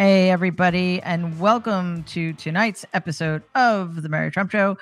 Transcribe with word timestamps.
Hey, 0.00 0.30
everybody, 0.30 1.00
and 1.02 1.38
welcome 1.38 2.04
to 2.04 2.32
tonight's 2.32 2.84
episode 2.94 3.42
of 3.54 4.02
The 4.02 4.08
Mary 4.08 4.30
Trump 4.30 4.50
Show. 4.50 4.78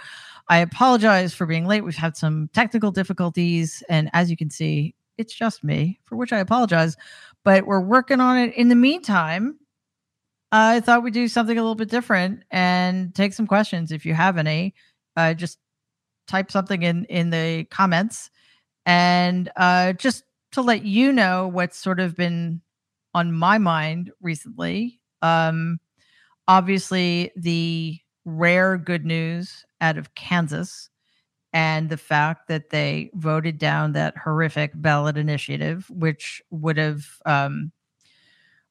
I 0.49 0.59
apologize 0.59 1.35
for 1.35 1.47
being 1.47 1.67
late. 1.67 1.85
We've 1.85 1.95
had 1.95 2.17
some 2.17 2.49
technical 2.53 2.91
difficulties, 2.91 3.83
and 3.89 4.11
as 4.13 4.31
you 4.31 4.37
can 4.37 4.51
see, 4.51 4.95
it's 5.17 5.35
just 5.35 5.63
me, 5.63 6.01
for 6.05 6.17
which 6.17 6.33
I 6.33 6.39
apologize, 6.39 6.97
but 7.45 7.67
we're 7.67 7.81
working 7.81 8.21
on 8.21 8.39
it. 8.39 8.55
In 8.55 8.69
the 8.69 8.75
meantime, 8.75 9.59
I 10.53 10.81
thought 10.81 11.03
we'd 11.03 11.15
do 11.15 11.29
something 11.29 11.59
a 11.59 11.63
little 11.63 11.75
bit 11.75 11.91
different 11.91 12.45
and 12.51 13.15
take 13.15 13.35
some 13.35 13.47
questions 13.47 13.93
if 13.93 14.07
you 14.07 14.15
have 14.15 14.39
any. 14.39 14.75
Uh, 15.17 15.35
just 15.35 15.59
type 16.29 16.51
something 16.51 16.83
in 16.83 17.05
in 17.07 17.31
the 17.31 17.65
comments, 17.71 18.31
and 18.87 19.51
uh, 19.57 19.95
just 19.95 20.25
to 20.53 20.63
let 20.63 20.85
you 20.85 21.13
know 21.13 21.49
what's 21.49 21.79
sort 21.79 22.01
of 22.01 22.17
been 22.17 22.61
on 23.15 23.33
my 23.33 23.59
mind 23.59 24.11
recently 24.21 24.99
um, 25.23 25.79
obviously, 26.47 27.31
the 27.37 27.99
rare 28.25 28.77
good 28.77 29.05
news 29.05 29.65
out 29.81 29.99
of 29.99 30.15
Kansas 30.15 30.91
and 31.53 31.89
the 31.89 31.97
fact 31.97 32.49
that 32.49 32.71
they 32.71 33.11
voted 33.15 33.59
down 33.59 33.93
that 33.93 34.17
horrific 34.19 34.73
ballot 34.75 35.17
initiative, 35.17 35.89
which 35.91 36.43
would 36.51 36.77
have 36.77 37.07
um, 37.25 37.73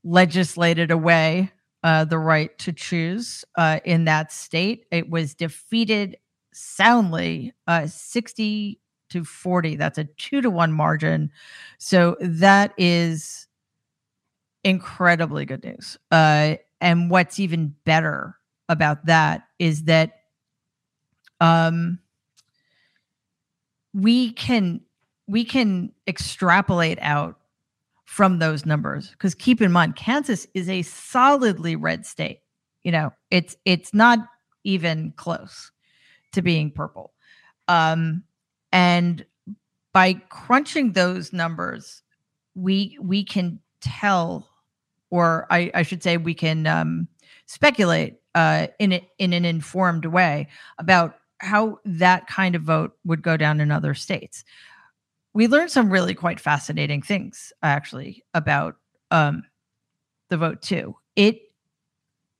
legislated 0.03 0.91
away 0.91 1.51
uh, 1.83 2.05
the 2.05 2.19
right 2.19 2.57
to 2.59 2.71
choose 2.71 3.43
uh, 3.57 3.79
in 3.83 4.05
that 4.05 4.31
state. 4.31 4.85
It 4.91 5.09
was 5.09 5.33
defeated 5.33 6.17
soundly, 6.57 7.53
uh, 7.67 7.87
60 7.87 8.79
to 9.09 9.23
40. 9.23 9.75
That's 9.75 9.97
a 9.97 10.05
two 10.05 10.41
to 10.41 10.49
one 10.49 10.71
margin. 10.71 11.31
So 11.77 12.17
that 12.19 12.73
is 12.77 13.47
incredibly 14.63 15.45
good 15.45 15.63
news. 15.63 15.97
Uh, 16.11 16.55
and 16.81 17.09
what's 17.09 17.39
even 17.39 17.73
better 17.85 18.35
about 18.69 19.05
that 19.05 19.43
is 19.59 19.83
that 19.83 20.21
um, 21.39 21.99
we 23.93 24.31
can 24.33 24.81
we 25.27 25.43
can 25.43 25.91
extrapolate 26.07 26.97
out 27.01 27.37
from 28.05 28.39
those 28.39 28.65
numbers 28.65 29.09
because 29.11 29.35
keep 29.35 29.61
in 29.61 29.71
mind 29.71 29.95
Kansas 29.95 30.47
is 30.53 30.69
a 30.69 30.81
solidly 30.81 31.75
red 31.75 32.05
state. 32.05 32.41
You 32.83 32.91
know, 32.91 33.13
it's 33.31 33.55
it's 33.65 33.93
not 33.93 34.19
even 34.63 35.13
close 35.17 35.71
to 36.33 36.41
being 36.41 36.71
purple. 36.71 37.13
Um, 37.67 38.23
and 38.71 39.25
by 39.93 40.13
crunching 40.29 40.93
those 40.93 41.33
numbers, 41.33 42.03
we 42.55 42.97
we 43.01 43.23
can 43.23 43.59
tell 43.81 44.47
or 45.09 45.47
I, 45.49 45.71
I 45.73 45.83
should 45.83 46.03
say, 46.03 46.17
we 46.17 46.33
can 46.33 46.67
um, 46.67 47.07
speculate 47.45 48.17
uh, 48.35 48.67
in 48.79 48.93
a, 48.93 49.07
in 49.17 49.33
an 49.33 49.45
informed 49.45 50.05
way 50.05 50.47
about 50.77 51.15
how 51.39 51.79
that 51.85 52.27
kind 52.27 52.55
of 52.55 52.63
vote 52.63 52.93
would 53.05 53.21
go 53.21 53.37
down 53.37 53.59
in 53.59 53.71
other 53.71 53.93
states. 53.93 54.43
We 55.33 55.47
learned 55.47 55.71
some 55.71 55.91
really 55.91 56.15
quite 56.15 56.39
fascinating 56.39 57.01
things 57.01 57.53
actually 57.61 58.23
about 58.33 58.75
um, 59.11 59.43
the 60.29 60.37
vote 60.37 60.61
too. 60.61 60.95
It 61.15 61.41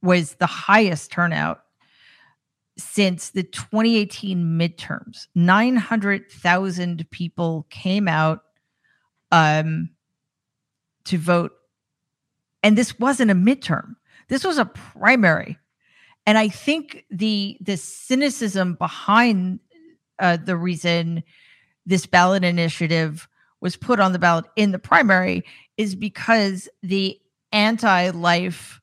was 0.02 0.34
the 0.36 0.48
highest 0.48 1.12
turnout 1.12 1.62
since 2.78 3.32
the 3.32 3.44
2018 3.44 4.38
midterms. 4.38 5.28
900,000 5.36 7.10
people 7.12 7.66
came 7.70 8.08
out 8.08 8.42
um, 9.32 9.90
to 11.06 11.18
vote. 11.18 11.52
And 12.64 12.78
this 12.78 13.00
wasn't 13.00 13.32
a 13.32 13.36
midterm. 13.36 13.96
This 14.30 14.44
was 14.44 14.58
a 14.58 14.66
primary. 14.66 15.58
And 16.26 16.38
i 16.38 16.50
think 16.50 17.06
the 17.10 17.58
the 17.62 17.78
cynicism 17.78 18.76
behind 18.76 19.62
uh, 20.20 20.36
the 20.36 20.58
reason 20.58 21.24
this 21.86 22.06
ballot 22.06 22.44
initiative 22.44 23.30
was 23.62 23.78
put 23.78 24.00
on 24.00 24.12
the 24.12 24.20
ballot 24.20 24.46
in 24.58 24.72
the 24.72 24.80
primary 24.80 25.46
is 25.78 25.96
because 25.96 26.68
the 26.84 27.18
anti-life 27.54 28.82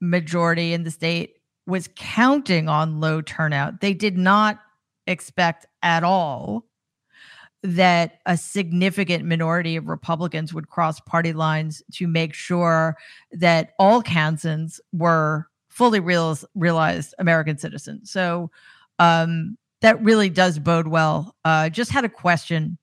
majority 0.00 0.74
in 0.74 0.84
the 0.84 0.90
state 0.90 1.39
was 1.66 1.88
counting 1.96 2.68
on 2.68 3.00
low 3.00 3.20
turnout 3.20 3.80
they 3.80 3.94
did 3.94 4.16
not 4.16 4.60
expect 5.06 5.66
at 5.82 6.04
all 6.04 6.64
that 7.62 8.20
a 8.26 8.36
significant 8.36 9.24
minority 9.24 9.76
of 9.76 9.86
Republicans 9.86 10.54
would 10.54 10.68
cross 10.68 10.98
party 11.00 11.32
lines 11.32 11.82
to 11.92 12.06
make 12.06 12.32
sure 12.32 12.96
that 13.32 13.72
all 13.78 14.00
Kansans 14.00 14.80
were 14.92 15.46
fully 15.68 16.00
real, 16.00 16.36
realized 16.54 17.14
American 17.18 17.58
citizens. 17.58 18.10
So 18.10 18.50
um, 18.98 19.58
that 19.82 20.02
really 20.02 20.30
does 20.30 20.58
bode 20.58 20.88
well. 20.88 21.34
Uh, 21.44 21.68
just 21.68 21.90
had 21.90 22.04
a 22.04 22.08
question 22.08 22.78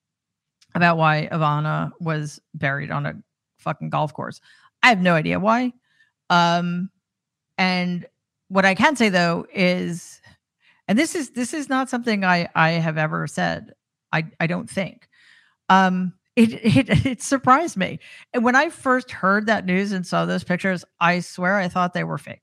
about 0.75 0.97
why 0.97 1.27
Ivana 1.31 1.91
was 1.99 2.39
buried 2.53 2.91
on 2.91 3.05
a 3.05 3.15
fucking 3.57 3.89
golf 3.89 4.13
course. 4.13 4.39
I 4.83 4.89
have 4.89 5.01
no 5.01 5.15
idea 5.15 5.39
why. 5.39 5.73
Um, 6.29 6.89
and 7.57 8.05
what 8.49 8.65
I 8.65 8.75
can 8.75 8.95
say 8.95 9.09
though 9.09 9.45
is, 9.53 10.21
and 10.87 10.97
this 10.97 11.15
is 11.15 11.31
this 11.31 11.53
is 11.53 11.69
not 11.69 11.89
something 11.89 12.23
I 12.23 12.49
I 12.55 12.71
have 12.71 12.97
ever 12.97 13.27
said. 13.27 13.73
I 14.11 14.25
I 14.39 14.47
don't 14.47 14.69
think. 14.69 15.07
Um, 15.69 16.13
it, 16.35 16.53
it 16.77 17.05
it 17.05 17.21
surprised 17.21 17.77
me. 17.77 17.99
And 18.33 18.43
when 18.43 18.55
I 18.55 18.69
first 18.69 19.11
heard 19.11 19.47
that 19.47 19.65
news 19.65 19.91
and 19.91 20.05
saw 20.05 20.25
those 20.25 20.43
pictures, 20.43 20.85
I 20.99 21.19
swear 21.19 21.55
I 21.57 21.67
thought 21.67 21.93
they 21.93 22.03
were 22.03 22.17
fake. 22.17 22.41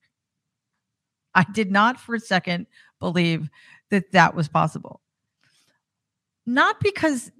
I 1.34 1.44
did 1.52 1.70
not 1.70 1.98
for 1.98 2.14
a 2.14 2.20
second 2.20 2.66
believe 3.00 3.48
that 3.90 4.12
that 4.12 4.34
was 4.34 4.48
possible. 4.48 5.00
Not 6.46 6.80
because 6.80 7.32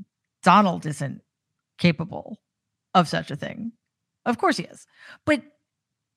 Donald 0.43 0.87
isn't 0.87 1.21
capable 1.79 2.41
of 2.95 3.09
such 3.09 3.31
a 3.31 3.37
thing. 3.37 3.73
Of 4.25 4.39
course 4.39 4.57
he 4.57 4.65
is. 4.65 4.87
But 5.25 5.43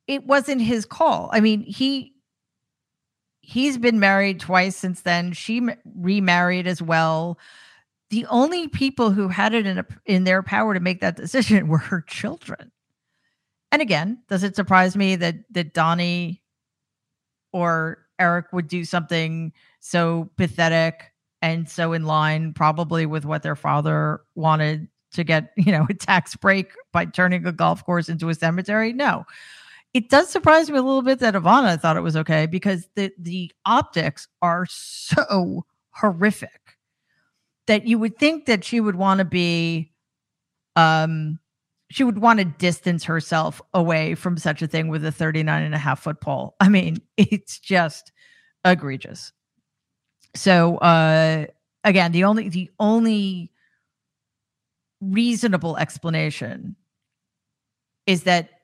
it 0.07 0.25
wasn't 0.25 0.61
his 0.61 0.85
call. 0.85 1.29
I 1.33 1.41
mean, 1.41 1.61
he 1.61 2.13
he's 3.47 3.77
been 3.77 3.97
married 3.97 4.41
twice 4.41 4.75
since 4.75 5.01
then. 5.01 5.31
She 5.31 5.65
remarried 5.95 6.67
as 6.67 6.81
well 6.81 7.39
the 8.09 8.25
only 8.25 8.67
people 8.67 9.11
who 9.11 9.29
had 9.29 9.53
it 9.53 9.65
in 9.65 9.77
a, 9.79 9.85
in 10.05 10.25
their 10.25 10.43
power 10.43 10.73
to 10.73 10.81
make 10.81 10.99
that 10.99 11.15
decision 11.15 11.67
were 11.69 11.77
her 11.77 12.01
children. 12.01 12.71
And 13.71 13.81
again, 13.81 14.21
does 14.27 14.43
it 14.43 14.55
surprise 14.55 14.97
me 14.97 15.15
that 15.15 15.35
that 15.51 15.73
Donnie 15.73 16.41
or 17.53 17.99
Eric 18.19 18.47
would 18.51 18.67
do 18.67 18.83
something 18.83 19.53
so 19.79 20.29
pathetic 20.35 21.13
and 21.41 21.69
so 21.69 21.93
in 21.93 22.05
line 22.05 22.53
probably 22.53 23.05
with 23.05 23.23
what 23.23 23.43
their 23.43 23.55
father 23.55 24.21
wanted 24.35 24.89
to 25.13 25.23
get, 25.23 25.53
you 25.57 25.71
know, 25.71 25.87
a 25.89 25.93
tax 25.93 26.35
break 26.35 26.73
by 26.91 27.05
turning 27.05 27.45
a 27.45 27.53
golf 27.53 27.85
course 27.85 28.09
into 28.09 28.27
a 28.27 28.35
cemetery? 28.35 28.91
No. 28.91 29.25
It 29.93 30.09
does 30.09 30.29
surprise 30.29 30.69
me 30.69 30.77
a 30.77 30.81
little 30.81 31.01
bit 31.01 31.19
that 31.19 31.33
Ivana 31.33 31.79
thought 31.79 31.97
it 31.97 32.01
was 32.01 32.17
okay 32.17 32.45
because 32.45 32.87
the 32.95 33.11
the 33.17 33.51
optics 33.65 34.27
are 34.41 34.65
so 34.69 35.65
horrific 35.91 36.77
that 37.67 37.87
you 37.87 37.99
would 37.99 38.17
think 38.17 38.45
that 38.45 38.63
she 38.63 38.79
would 38.79 38.95
want 38.95 39.19
to 39.19 39.25
be 39.25 39.91
um 40.75 41.39
she 41.91 42.03
would 42.03 42.19
want 42.19 42.39
to 42.39 42.45
distance 42.45 43.03
herself 43.05 43.61
away 43.73 44.15
from 44.15 44.37
such 44.37 44.61
a 44.61 44.67
thing 44.67 44.89
with 44.89 45.05
a 45.05 45.11
39 45.11 45.63
and 45.63 45.75
a 45.75 45.77
half 45.77 46.01
foot 46.01 46.21
pole. 46.21 46.55
I 46.61 46.69
mean, 46.69 47.01
it's 47.17 47.59
just 47.59 48.11
egregious. 48.65 49.31
So 50.35 50.77
uh 50.77 51.45
again, 51.83 52.11
the 52.11 52.23
only 52.25 52.49
the 52.49 52.69
only 52.79 53.51
reasonable 55.01 55.77
explanation 55.77 56.75
is 58.05 58.23
that 58.23 58.56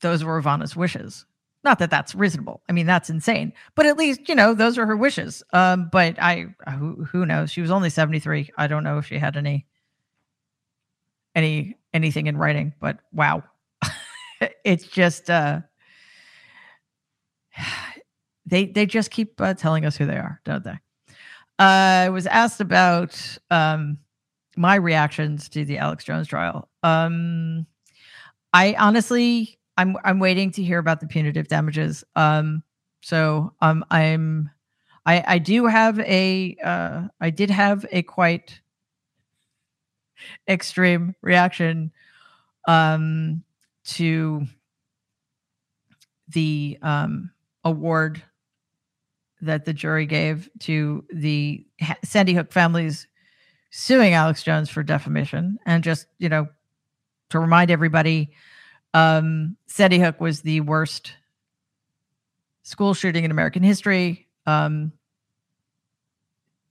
those 0.00 0.24
were 0.24 0.40
Ivana's 0.40 0.76
wishes. 0.76 1.26
Not 1.64 1.78
that 1.78 1.90
that's 1.90 2.14
reasonable. 2.14 2.60
I 2.68 2.72
mean, 2.72 2.84
that's 2.84 3.08
insane. 3.08 3.54
But 3.74 3.86
at 3.86 3.96
least, 3.96 4.28
you 4.28 4.34
know, 4.34 4.52
those 4.52 4.76
are 4.76 4.84
her 4.84 4.96
wishes. 4.96 5.42
Um, 5.54 5.88
but 5.90 6.20
I 6.20 6.46
who 6.78 7.04
who 7.04 7.24
knows? 7.24 7.50
She 7.50 7.62
was 7.62 7.70
only 7.70 7.88
73. 7.88 8.50
I 8.58 8.66
don't 8.66 8.84
know 8.84 8.98
if 8.98 9.06
she 9.06 9.18
had 9.18 9.36
any 9.36 9.66
any 11.34 11.76
anything 11.94 12.26
in 12.26 12.36
writing, 12.36 12.74
but 12.80 12.98
wow. 13.12 13.42
it's 14.64 14.86
just 14.86 15.30
uh 15.30 15.60
they 18.46 18.66
they 18.66 18.84
just 18.84 19.10
keep 19.10 19.40
uh, 19.40 19.54
telling 19.54 19.86
us 19.86 19.96
who 19.96 20.04
they 20.04 20.18
are, 20.18 20.42
don't 20.44 20.64
they? 20.64 20.78
Uh, 21.58 22.04
I 22.04 22.08
was 22.10 22.26
asked 22.26 22.60
about 22.60 23.38
um 23.50 23.96
my 24.54 24.74
reactions 24.74 25.48
to 25.48 25.64
the 25.64 25.78
Alex 25.78 26.04
Jones 26.04 26.28
trial. 26.28 26.68
Um 26.82 27.66
I 28.52 28.76
honestly 28.78 29.58
I'm 29.76 29.96
I'm 30.04 30.18
waiting 30.18 30.50
to 30.52 30.62
hear 30.62 30.78
about 30.78 31.00
the 31.00 31.06
punitive 31.06 31.48
damages. 31.48 32.04
Um, 32.16 32.62
so 33.02 33.54
um, 33.60 33.84
I'm 33.90 34.50
I 35.06 35.24
I 35.26 35.38
do 35.38 35.66
have 35.66 35.98
a 36.00 36.56
uh, 36.64 37.02
I 37.20 37.30
did 37.30 37.50
have 37.50 37.84
a 37.90 38.02
quite 38.02 38.60
extreme 40.48 41.14
reaction 41.22 41.92
um, 42.66 43.42
to 43.84 44.46
the 46.28 46.78
um, 46.82 47.30
award 47.64 48.22
that 49.40 49.64
the 49.64 49.72
jury 49.72 50.06
gave 50.06 50.48
to 50.60 51.04
the 51.12 51.66
Sandy 52.02 52.32
Hook 52.32 52.52
families 52.52 53.06
suing 53.70 54.14
Alex 54.14 54.42
Jones 54.42 54.70
for 54.70 54.82
defamation. 54.82 55.58
And 55.66 55.84
just, 55.84 56.06
you 56.18 56.28
know, 56.28 56.48
to 57.30 57.38
remind 57.38 57.70
everybody, 57.70 58.30
um, 58.94 59.56
Sandy 59.66 59.98
Hook 59.98 60.20
was 60.20 60.40
the 60.40 60.60
worst 60.60 61.12
school 62.62 62.94
shooting 62.94 63.24
in 63.24 63.30
American 63.30 63.62
history. 63.62 64.28
Um, 64.46 64.92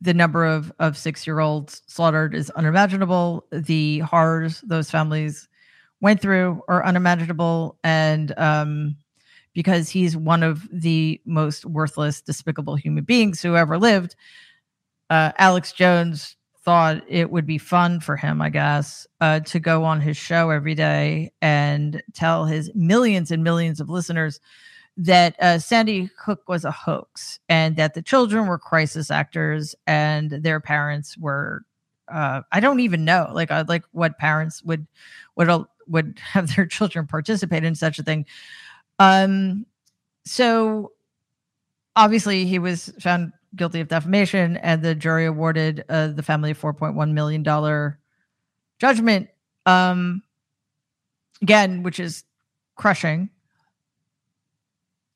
the 0.02 0.14
number 0.14 0.46
of, 0.46 0.72
of 0.80 0.98
six 0.98 1.28
year 1.28 1.40
olds 1.40 1.82
slaughtered 1.88 2.34
is 2.34 2.50
unimaginable. 2.52 3.46
The 3.52 4.00
horrors 4.00 4.62
those 4.62 4.90
families 4.90 5.48
went 6.02 6.22
through 6.22 6.62
are 6.68 6.86
unimaginable. 6.86 7.78
And 7.84 8.38
um, 8.38 8.96
because 9.54 9.90
he's 9.90 10.18
one 10.18 10.44
of 10.44 10.68
the 10.72 11.22
most 11.26 11.66
worthless, 11.66 12.22
despicable 12.22 12.76
human 12.76 13.04
beings 13.04 13.42
who 13.42 13.56
ever 13.56 13.78
lived, 13.78 14.16
uh, 15.10 15.32
Alex 15.38 15.72
Jones 15.72 16.36
thought 16.64 17.04
it 17.08 17.30
would 17.30 17.46
be 17.46 17.58
fun 17.58 18.00
for 18.00 18.16
him, 18.16 18.42
I 18.42 18.50
guess, 18.50 19.06
uh, 19.20 19.42
to 19.42 19.60
go 19.60 19.84
on 19.84 20.00
his 20.00 20.16
show 20.16 20.50
every 20.50 20.76
day 20.76 21.32
and 21.42 22.02
tell 22.14 22.46
his 22.46 22.72
millions 22.74 23.32
and 23.32 23.44
millions 23.44 23.80
of 23.80 23.90
listeners 23.90 24.40
that 24.96 25.36
uh, 25.42 25.60
Sandy 25.60 26.10
Hook 26.18 26.48
was 26.48 26.64
a 26.66 26.72
hoax 26.72 27.40
and 27.50 27.76
that 27.76 27.94
the 27.96 28.02
children 28.02 28.48
were 28.48 28.60
crisis 28.60 29.12
actors 29.12 29.76
and 29.88 30.32
their 30.32 30.60
parents 30.60 31.18
were 31.18 31.64
uh, 32.10 32.42
I 32.52 32.60
don't 32.60 32.82
even 32.82 33.06
know 33.06 33.30
like 33.34 33.50
uh, 33.50 33.64
like 33.68 33.84
what 33.92 34.18
parents 34.18 34.64
would 34.64 34.86
would 35.36 35.50
would 35.88 36.20
have 36.32 36.56
their 36.56 36.66
children 36.66 37.08
participate 37.08 37.64
in 37.64 37.76
such 37.76 38.00
a 38.00 38.04
thing. 38.04 38.26
Um, 39.00 39.66
so 40.26 40.92
obviously 41.96 42.46
he 42.46 42.60
was 42.60 42.94
found 43.00 43.34
guilty 43.56 43.80
of 43.80 43.88
defamation 43.88 44.58
and 44.58 44.82
the 44.82 44.96
jury 44.96 45.26
awarded 45.26 45.84
uh, 45.90 46.08
the 46.08 46.24
family 46.24 46.52
a 46.52 46.56
4.1 46.56 47.12
million 47.12 47.44
dollar 47.44 48.00
judgment 48.80 49.30
um 49.66 50.22
again 51.42 51.84
which 51.84 52.00
is 52.00 52.24
crushing 52.76 53.30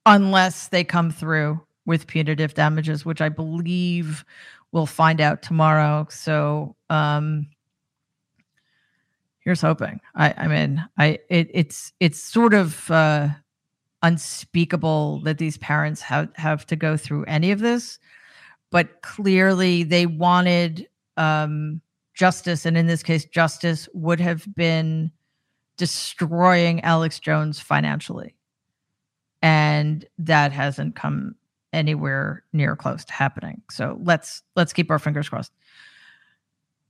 unless 0.06 0.70
they 0.70 0.84
come 0.84 1.12
through 1.12 1.60
with 1.86 2.08
punitive 2.08 2.54
damages, 2.54 3.06
which 3.06 3.22
I 3.22 3.30
believe 3.30 4.24
we'll 4.72 4.86
find 4.86 5.22
out 5.22 5.42
tomorrow. 5.42 6.08
So 6.10 6.76
um 6.90 7.48
here's 9.40 9.62
hoping. 9.62 10.00
I 10.16 10.34
I 10.38 10.48
mean, 10.48 10.86
I 10.98 11.20
it, 11.30 11.50
it's 11.54 11.94
it's 12.00 12.20
sort 12.20 12.54
of 12.54 12.90
uh 12.92 13.30
unspeakable 14.04 15.22
that 15.22 15.38
these 15.40 15.58
parents 15.58 16.02
have 16.02 16.30
have 16.36 16.66
to 16.68 16.76
go 16.76 16.98
through 16.98 17.26
any 17.26 17.52
of 17.52 17.60
this, 17.60 18.00
but 18.72 19.02
clearly 19.02 19.84
they 19.84 20.06
wanted 20.06 20.88
um 21.18 21.82
justice 22.14 22.66
and 22.66 22.78
in 22.78 22.88
this 22.88 23.04
case 23.04 23.26
justice 23.26 23.88
would 23.94 24.20
have 24.20 24.48
been 24.56 25.12
destroying 25.78 26.82
Alex 26.82 27.20
Jones 27.20 27.60
financially 27.60 28.36
and 29.42 30.06
that 30.18 30.52
hasn't 30.52 30.96
come 30.96 31.36
anywhere 31.74 32.44
near 32.54 32.76
close 32.76 33.06
to 33.06 33.14
happening. 33.14 33.62
So 33.70 34.00
let's 34.04 34.42
let's 34.56 34.74
keep 34.74 34.90
our 34.92 35.00
fingers 35.00 35.30
crossed. 35.30 35.52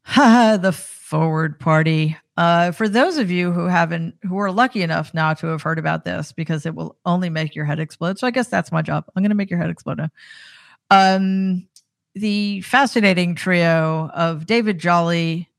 the 0.16 0.74
forward 0.74 1.60
party. 1.60 2.18
Uh, 2.38 2.72
for 2.72 2.88
those 2.88 3.18
of 3.18 3.30
you 3.30 3.52
who 3.52 3.66
haven't, 3.66 4.16
who 4.24 4.38
are 4.38 4.52
lucky 4.52 4.82
enough 4.82 5.14
now 5.14 5.34
to 5.34 5.48
have 5.48 5.62
heard 5.62 5.80
about 5.80 6.06
this, 6.06 6.32
because 6.32 6.66
it 6.66 6.76
will 6.76 6.96
only 7.06 7.30
make 7.30 7.56
your 7.56 7.66
head 7.66 7.80
explode. 7.80 8.18
So 8.18 8.28
I 8.28 8.32
guess 8.32 8.48
that's 8.48 8.72
my 8.72 8.82
job. 8.82 9.06
I'm 9.16 9.24
going 9.24 9.32
to 9.32 9.36
make 9.36 9.50
your 9.50 9.60
head 9.60 9.70
explode 9.70 9.98
now. 9.98 10.10
Um, 10.90 11.68
the 12.16 12.62
fascinating 12.62 13.36
trio 13.36 14.10
of 14.14 14.46
David 14.46 14.80
Jolly, 14.80 15.50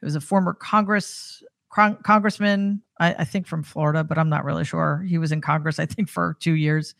who's 0.00 0.14
a 0.14 0.20
former 0.20 0.54
Congress 0.54 1.42
con- 1.70 1.98
congressman, 2.02 2.82
I, 3.00 3.14
I, 3.20 3.24
think 3.24 3.46
from 3.46 3.62
Florida, 3.62 4.04
but 4.04 4.18
I'm 4.18 4.28
not 4.28 4.44
really 4.44 4.64
sure. 4.64 5.04
He 5.06 5.18
was 5.18 5.32
in 5.32 5.40
Congress, 5.40 5.78
I 5.78 5.86
think, 5.86 6.08
for 6.08 6.36
two 6.40 6.54
years. 6.54 6.94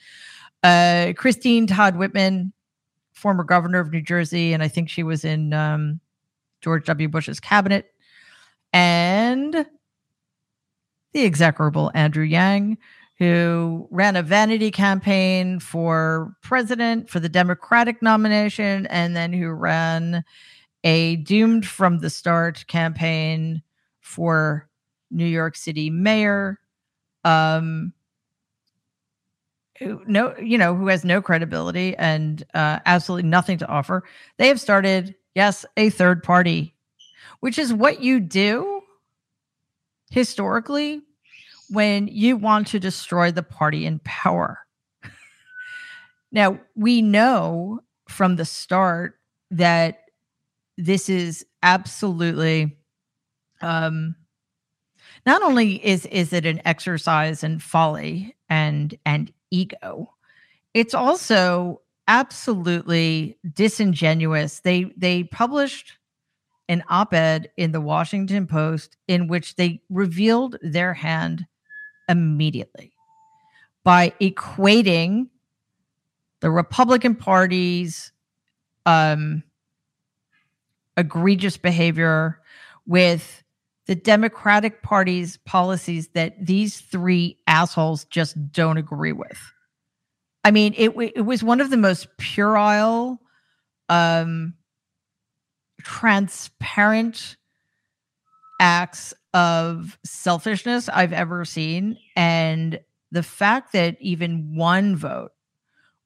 Uh, 0.62 1.12
Christine 1.16 1.66
Todd 1.66 1.96
Whitman, 1.96 2.52
former 3.12 3.44
governor 3.44 3.81
of 3.81 3.93
New 3.93 4.02
Jersey, 4.02 4.52
and 4.52 4.62
I 4.62 4.69
think 4.69 4.88
she 4.88 5.02
was 5.02 5.25
in 5.25 5.52
um, 5.52 6.00
George 6.60 6.87
W. 6.87 7.08
Bush's 7.08 7.40
cabinet, 7.40 7.93
and 8.72 9.66
the 11.12 11.25
execrable 11.25 11.90
Andrew 11.94 12.25
Yang, 12.25 12.78
who 13.19 13.88
ran 13.91 14.15
a 14.15 14.23
vanity 14.23 14.70
campaign 14.70 15.59
for 15.59 16.37
president 16.43 17.11
for 17.11 17.19
the 17.19 17.29
Democratic 17.29 18.00
nomination, 18.00 18.87
and 18.87 19.17
then 19.17 19.32
who 19.32 19.50
ran 19.50 20.25
a 20.85 21.17
doomed 21.17 21.67
from 21.67 21.99
the 21.99 22.11
start 22.11 22.65
campaign 22.69 23.62
for 24.00 24.69
New 25.11 25.26
York 25.26 25.56
City 25.56 25.91
mayor. 25.91 26.61
Um, 27.25 27.93
who 29.79 30.03
no, 30.06 30.37
you 30.38 30.59
know, 30.59 30.75
who 30.75 30.88
has 30.88 31.05
no 31.05 31.23
credibility 31.23 31.97
and 31.97 32.44
uh, 32.55 32.81
absolutely 32.87 33.29
nothing 33.29 33.59
to 33.59 33.67
offer. 33.69 34.05
They 34.37 34.49
have 34.49 34.61
started, 34.61 35.15
yes, 35.35 35.65
a 35.76 35.91
third 35.91 36.23
party, 36.23 36.75
which 37.41 37.59
is 37.59 37.73
what 37.73 38.00
you 38.00 38.20
do 38.20 38.82
historically 40.11 41.03
when 41.70 42.09
you 42.09 42.37
want 42.37 42.67
to 42.69 42.81
destroy 42.81 43.31
the 43.31 43.43
party 43.43 43.87
in 43.87 44.00
power. 44.05 44.59
now, 46.32 46.59
we 46.75 47.03
know 47.03 47.81
from 48.09 48.37
the 48.37 48.44
start 48.44 49.19
that 49.50 50.05
this 50.76 51.09
is 51.09 51.44
absolutely 51.62 52.76
um, 53.61 54.15
not 55.26 55.43
only 55.43 55.85
is 55.85 56.06
is 56.06 56.32
it 56.32 56.47
an 56.47 56.62
exercise 56.65 57.43
in 57.43 57.59
folly 57.59 58.37
and 58.49 58.97
and 59.05 59.32
ego, 59.50 60.12
it's 60.75 60.94
also 60.94 61.82
absolutely 62.06 63.39
disingenuous. 63.53 64.60
They 64.60 64.93
they 64.96 65.25
published 65.25 65.98
an 66.69 66.84
op-ed 66.89 67.51
in 67.56 67.72
the 67.72 67.81
Washington 67.81 68.46
Post 68.46 68.96
in 69.08 69.27
which 69.27 69.56
they 69.56 69.81
revealed 69.89 70.56
their 70.63 70.94
hand 70.94 71.46
immediately 72.08 72.93
by 73.84 74.12
equating 74.20 75.29
the 76.41 76.50
Republican 76.50 77.15
Party's 77.15 78.12
um, 78.86 79.43
egregious 80.96 81.56
behavior 81.56 82.41
with 82.86 83.43
the 83.86 83.94
Democratic 83.94 84.82
Party's 84.82 85.38
policies 85.38 86.08
that 86.08 86.34
these 86.44 86.81
three 86.81 87.38
assholes 87.46 88.05
just 88.05 88.53
don't 88.53 88.77
agree 88.77 89.12
with. 89.12 89.38
I 90.44 90.50
mean, 90.50 90.74
it 90.77 90.91
it 91.17 91.22
was 91.22 91.43
one 91.43 91.60
of 91.60 91.70
the 91.70 91.77
most 91.77 92.08
puerile, 92.19 93.19
um, 93.88 94.55
transparent 95.82 97.36
acts 98.60 99.15
of 99.39 99.97
selfishness 100.05 100.89
I've 100.89 101.13
ever 101.13 101.45
seen, 101.45 101.97
and 102.17 102.81
the 103.13 103.23
fact 103.23 103.73
that 103.73 103.97
even 104.01 104.57
one 104.57 104.97
vote 104.97 105.31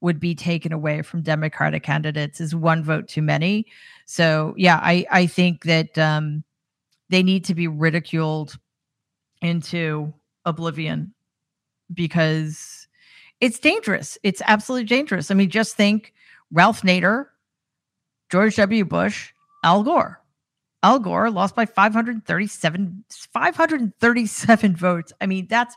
would 0.03 0.21
be 0.21 0.35
taken 0.35 0.73
away 0.73 1.01
from 1.01 1.23
Democratic 1.23 1.83
candidates 1.83 2.41
is 2.41 2.55
one 2.55 2.85
vote 2.85 3.09
too 3.09 3.23
many. 3.23 3.67
So, 4.05 4.53
yeah, 4.59 4.79
I 4.83 5.07
I 5.11 5.27
think 5.27 5.65
that 5.65 5.97
um, 5.97 6.45
they 7.09 7.23
need 7.23 7.45
to 7.47 7.55
be 7.55 7.69
ridiculed 7.69 8.59
into 9.41 10.12
oblivion 10.45 11.15
because 11.95 12.87
it's 13.41 13.59
dangerous. 13.59 14.19
It's 14.23 14.43
absolutely 14.45 14.87
dangerous. 14.87 15.31
I 15.31 15.35
mean, 15.35 15.49
just 15.49 15.75
think 15.75 16.12
Ralph 16.51 16.83
Nader, 16.83 17.27
George 18.31 18.57
W. 18.57 18.85
Bush, 18.85 19.33
Al 19.65 19.83
Gore. 19.85 20.22
Al 20.83 20.99
Gore 20.99 21.31
lost 21.31 21.55
by 21.55 21.67
537 21.67 23.05
537 23.33 24.77
votes. 24.77 25.12
I 25.21 25.27
mean, 25.27 25.47
that's 25.49 25.77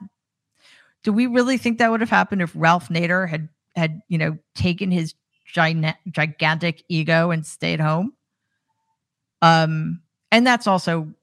do 1.04 1.14
we 1.14 1.28
really 1.28 1.58
think 1.58 1.78
that 1.78 1.92
would 1.92 2.02
have 2.02 2.10
happened 2.10 2.42
if 2.42 2.52
Ralph 2.56 2.90
Nader 2.90 3.30
had 3.30 3.50
had, 3.76 4.02
you 4.08 4.18
know, 4.18 4.38
taken 4.56 4.90
his 4.92 5.14
gigantic 5.54 6.84
ego 6.90 7.32
and 7.32 7.46
stayed 7.46 7.80
home? 7.80 8.14
Um 9.42 10.02
and 10.32 10.46
that's 10.46 10.68
also 10.68 11.14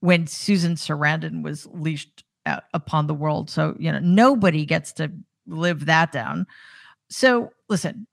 when 0.00 0.26
Susan 0.26 0.74
Sarandon 0.74 1.42
was 1.42 1.66
leashed 1.66 2.24
out 2.46 2.64
upon 2.74 3.06
the 3.06 3.14
world. 3.14 3.50
So, 3.50 3.76
you 3.78 3.92
know, 3.92 4.00
nobody 4.00 4.66
gets 4.66 4.92
to 4.94 5.12
live 5.46 5.86
that 5.86 6.10
down. 6.10 6.46
So, 7.08 7.52
listen, 7.68 8.06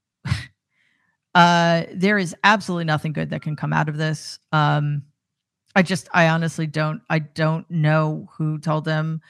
Uh, 1.39 1.85
there 1.93 2.17
is 2.17 2.35
absolutely 2.43 2.83
nothing 2.83 3.13
good 3.13 3.29
that 3.29 3.41
can 3.41 3.55
come 3.55 3.71
out 3.71 3.87
of 3.87 3.95
this. 3.95 4.39
Um, 4.51 5.03
I 5.73 5.83
just, 5.83 6.09
I 6.13 6.27
honestly 6.27 6.67
don't, 6.67 7.01
I 7.09 7.19
don't 7.19 7.69
know 7.71 8.27
who 8.33 8.59
told 8.59 8.83
them 8.83 9.21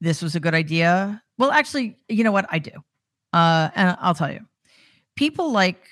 this 0.00 0.22
was 0.22 0.36
a 0.36 0.40
good 0.40 0.54
idea. 0.54 1.20
Well, 1.38 1.50
actually, 1.50 1.98
you 2.08 2.22
know 2.22 2.30
what? 2.30 2.46
I 2.50 2.60
do. 2.60 2.70
Uh, 3.32 3.70
and 3.74 3.96
I'll 4.00 4.14
tell 4.14 4.30
you, 4.30 4.46
people 5.16 5.50
like, 5.50 5.88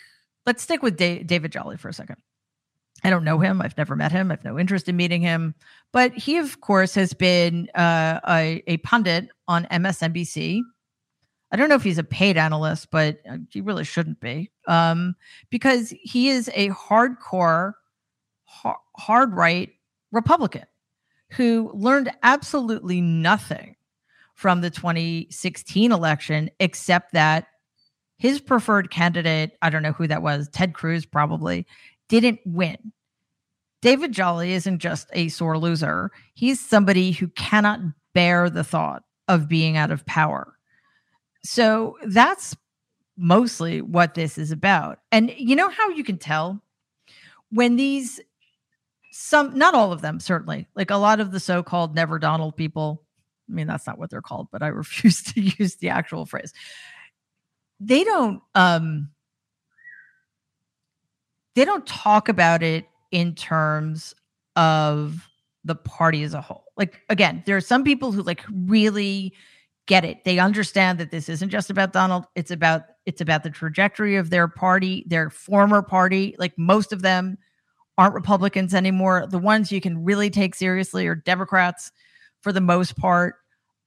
let's 0.46 0.62
stick 0.62 0.80
with 0.80 0.96
da- 0.96 1.24
David 1.24 1.50
Jolly 1.50 1.76
for 1.76 1.88
a 1.88 1.92
second. 1.92 2.18
I 3.02 3.10
don't 3.10 3.24
know 3.24 3.40
him. 3.40 3.60
I've 3.60 3.76
never 3.76 3.96
met 3.96 4.12
him. 4.12 4.30
I've 4.30 4.44
no 4.44 4.60
interest 4.60 4.88
in 4.88 4.96
meeting 4.96 5.22
him. 5.22 5.56
But 5.92 6.12
he, 6.12 6.38
of 6.38 6.60
course, 6.60 6.94
has 6.94 7.14
been 7.14 7.68
uh, 7.74 8.20
a, 8.28 8.62
a 8.68 8.76
pundit 8.78 9.28
on 9.48 9.64
MSNBC. 9.72 10.62
I 11.50 11.56
don't 11.56 11.68
know 11.68 11.74
if 11.76 11.82
he's 11.82 11.98
a 11.98 12.04
paid 12.04 12.36
analyst, 12.36 12.90
but 12.90 13.18
uh, 13.28 13.38
he 13.50 13.60
really 13.60 13.84
shouldn't 13.84 14.20
be 14.20 14.50
um, 14.66 15.14
because 15.50 15.92
he 16.02 16.28
is 16.28 16.50
a 16.54 16.68
hardcore, 16.70 17.72
hard 18.44 19.34
right 19.34 19.70
Republican 20.12 20.64
who 21.30 21.70
learned 21.74 22.10
absolutely 22.22 23.00
nothing 23.00 23.76
from 24.34 24.60
the 24.60 24.70
2016 24.70 25.92
election 25.92 26.50
except 26.60 27.12
that 27.12 27.46
his 28.18 28.40
preferred 28.40 28.90
candidate, 28.90 29.52
I 29.62 29.70
don't 29.70 29.82
know 29.82 29.92
who 29.92 30.06
that 30.08 30.22
was, 30.22 30.48
Ted 30.48 30.74
Cruz 30.74 31.06
probably, 31.06 31.66
didn't 32.08 32.40
win. 32.44 32.92
David 33.80 34.12
Jolly 34.12 34.52
isn't 34.52 34.80
just 34.80 35.08
a 35.12 35.28
sore 35.28 35.58
loser. 35.58 36.10
He's 36.34 36.60
somebody 36.60 37.12
who 37.12 37.28
cannot 37.28 37.80
bear 38.12 38.50
the 38.50 38.64
thought 38.64 39.02
of 39.28 39.48
being 39.48 39.76
out 39.76 39.90
of 39.90 40.04
power. 40.06 40.57
So 41.44 41.96
that's 42.06 42.56
mostly 43.16 43.82
what 43.82 44.14
this 44.14 44.38
is 44.38 44.50
about. 44.50 45.00
And 45.12 45.32
you 45.36 45.56
know 45.56 45.68
how 45.68 45.90
you 45.90 46.04
can 46.04 46.18
tell 46.18 46.62
when 47.50 47.76
these 47.76 48.20
some 49.10 49.56
not 49.56 49.74
all 49.74 49.90
of 49.90 50.00
them 50.00 50.20
certainly 50.20 50.68
like 50.76 50.90
a 50.90 50.96
lot 50.96 51.18
of 51.18 51.32
the 51.32 51.40
so-called 51.40 51.94
never 51.94 52.18
donald 52.18 52.54
people 52.56 53.02
i 53.48 53.52
mean 53.52 53.66
that's 53.66 53.86
not 53.86 53.98
what 53.98 54.10
they're 54.10 54.22
called 54.22 54.46
but 54.52 54.62
i 54.62 54.66
refuse 54.68 55.22
to 55.22 55.40
use 55.40 55.76
the 55.76 55.88
actual 55.88 56.26
phrase 56.26 56.52
they 57.80 58.04
don't 58.04 58.42
um 58.54 59.08
they 61.58 61.64
don't 61.64 61.86
talk 61.86 62.28
about 62.28 62.62
it 62.62 62.86
in 63.10 63.34
terms 63.34 64.14
of 64.54 65.28
the 65.64 65.74
party 65.74 66.22
as 66.22 66.32
a 66.32 66.40
whole. 66.40 66.64
Like 66.76 67.00
again, 67.08 67.42
there 67.46 67.56
are 67.56 67.60
some 67.60 67.82
people 67.82 68.12
who 68.12 68.22
like 68.22 68.44
really 68.48 69.34
get 69.88 70.04
it. 70.04 70.24
They 70.24 70.38
understand 70.38 71.00
that 71.00 71.10
this 71.10 71.28
isn't 71.28 71.48
just 71.48 71.70
about 71.70 71.92
Donald, 71.92 72.26
it's 72.36 72.52
about 72.52 72.82
it's 73.06 73.20
about 73.20 73.42
the 73.42 73.50
trajectory 73.50 74.16
of 74.16 74.30
their 74.30 74.46
party, 74.46 75.04
their 75.08 75.30
former 75.30 75.82
party. 75.82 76.36
Like 76.38 76.56
most 76.56 76.92
of 76.92 77.02
them 77.02 77.38
aren't 77.96 78.14
Republicans 78.14 78.74
anymore. 78.74 79.26
The 79.28 79.38
ones 79.38 79.72
you 79.72 79.80
can 79.80 80.04
really 80.04 80.30
take 80.30 80.54
seriously 80.54 81.08
are 81.08 81.16
Democrats 81.16 81.90
for 82.42 82.52
the 82.52 82.60
most 82.60 82.96
part. 82.96 83.36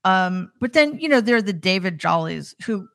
Um, 0.04 0.52
but 0.60 0.74
then, 0.74 1.00
you 1.00 1.08
know, 1.08 1.22
they're 1.22 1.42
the 1.42 1.54
David 1.54 2.00
Jollies 2.00 2.56
who 2.66 2.88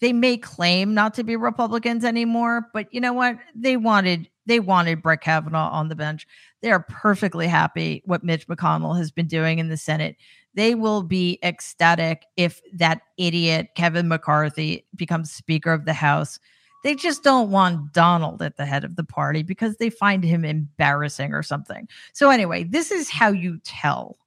they 0.00 0.12
may 0.12 0.38
claim 0.38 0.94
not 0.94 1.14
to 1.14 1.24
be 1.24 1.36
Republicans 1.36 2.04
anymore, 2.04 2.68
but 2.72 2.86
you 2.92 3.00
know 3.00 3.12
what? 3.12 3.36
They 3.54 3.76
wanted 3.76 4.30
they 4.46 4.60
wanted 4.60 5.02
Brett 5.02 5.20
Kavanaugh 5.20 5.70
on 5.70 5.88
the 5.88 5.96
bench. 5.96 6.26
They 6.62 6.70
are 6.70 6.84
perfectly 6.88 7.46
happy 7.46 8.02
what 8.04 8.24
Mitch 8.24 8.48
McConnell 8.48 8.96
has 8.96 9.10
been 9.12 9.26
doing 9.26 9.58
in 9.58 9.68
the 9.68 9.76
Senate. 9.76 10.16
They 10.54 10.74
will 10.74 11.02
be 11.02 11.38
ecstatic 11.42 12.26
if 12.36 12.60
that 12.72 13.02
idiot 13.16 13.68
Kevin 13.76 14.08
McCarthy 14.08 14.86
becomes 14.96 15.30
Speaker 15.30 15.72
of 15.72 15.84
the 15.84 15.92
House. 15.92 16.38
They 16.82 16.94
just 16.94 17.22
don't 17.22 17.50
want 17.50 17.92
Donald 17.92 18.42
at 18.42 18.56
the 18.56 18.66
head 18.66 18.84
of 18.84 18.96
the 18.96 19.04
party 19.04 19.42
because 19.42 19.76
they 19.76 19.90
find 19.90 20.24
him 20.24 20.44
embarrassing 20.44 21.34
or 21.34 21.42
something. 21.42 21.88
So, 22.14 22.30
anyway, 22.30 22.64
this 22.64 22.90
is 22.90 23.10
how 23.10 23.28
you 23.28 23.58
tell 23.64 24.18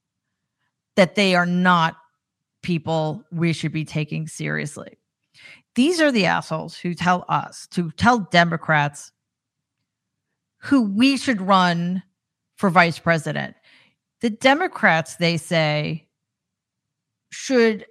that 0.96 1.16
they 1.16 1.34
are 1.34 1.46
not 1.46 1.96
people 2.62 3.24
we 3.32 3.52
should 3.52 3.72
be 3.72 3.84
taking 3.84 4.26
seriously. 4.26 4.96
These 5.74 6.00
are 6.00 6.12
the 6.12 6.26
assholes 6.26 6.76
who 6.76 6.94
tell 6.94 7.24
us, 7.28 7.66
to 7.72 7.90
tell 7.92 8.20
Democrats 8.20 9.12
who 10.58 10.82
we 10.82 11.16
should 11.16 11.40
run 11.40 12.02
for 12.56 12.70
vice 12.70 12.98
president. 12.98 13.56
The 14.20 14.30
Democrats, 14.30 15.16
they 15.16 15.36
say, 15.36 16.06
should 17.34 17.84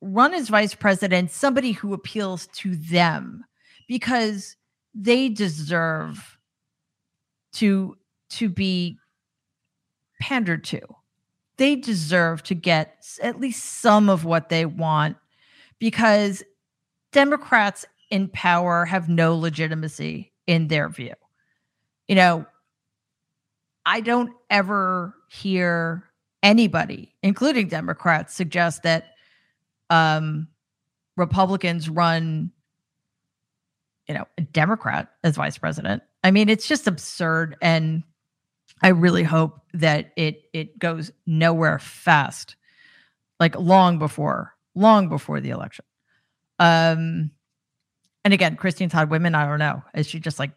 run 0.00 0.34
as 0.34 0.48
vice 0.48 0.74
president 0.74 1.30
somebody 1.30 1.72
who 1.72 1.94
appeals 1.94 2.46
to 2.48 2.76
them 2.76 3.44
because 3.88 4.56
they 4.94 5.28
deserve 5.28 6.38
to 7.54 7.96
to 8.28 8.48
be 8.48 8.98
pandered 10.20 10.64
to. 10.64 10.80
They 11.56 11.76
deserve 11.76 12.42
to 12.44 12.54
get 12.54 13.04
at 13.22 13.40
least 13.40 13.64
some 13.64 14.08
of 14.08 14.24
what 14.24 14.48
they 14.48 14.64
want 14.66 15.16
because 15.78 16.42
Democrats 17.12 17.84
in 18.10 18.28
power 18.28 18.84
have 18.84 19.08
no 19.08 19.36
legitimacy 19.36 20.32
in 20.46 20.68
their 20.68 20.88
view. 20.88 21.14
You 22.08 22.14
know, 22.14 22.46
I 23.84 24.00
don't 24.00 24.32
ever 24.50 25.14
hear 25.30 26.04
anybody, 26.42 27.14
including 27.22 27.68
Democrats, 27.68 28.34
suggest 28.34 28.82
that 28.82 29.14
um, 29.90 30.48
Republicans 31.16 31.88
run, 31.88 32.50
you 34.08 34.14
know, 34.14 34.26
a 34.38 34.42
Democrat 34.42 35.10
as 35.22 35.36
vice 35.36 35.58
president. 35.58 36.02
I 36.24 36.30
mean, 36.30 36.48
it's 36.48 36.66
just 36.66 36.86
absurd, 36.86 37.56
and 37.60 38.02
I 38.82 38.88
really 38.88 39.22
hope 39.22 39.60
that 39.74 40.12
it 40.16 40.42
it 40.52 40.78
goes 40.78 41.10
nowhere 41.26 41.78
fast, 41.78 42.56
like 43.40 43.58
long 43.58 43.98
before 43.98 44.54
long 44.74 45.08
before 45.08 45.40
the 45.40 45.50
election. 45.50 45.84
Um, 46.58 47.30
and 48.24 48.32
again, 48.32 48.56
Christine 48.56 48.88
Todd 48.88 49.10
Whitman, 49.10 49.34
I 49.34 49.46
don't 49.46 49.58
know. 49.58 49.82
Is 49.94 50.06
she 50.06 50.20
just 50.20 50.38
like 50.38 50.52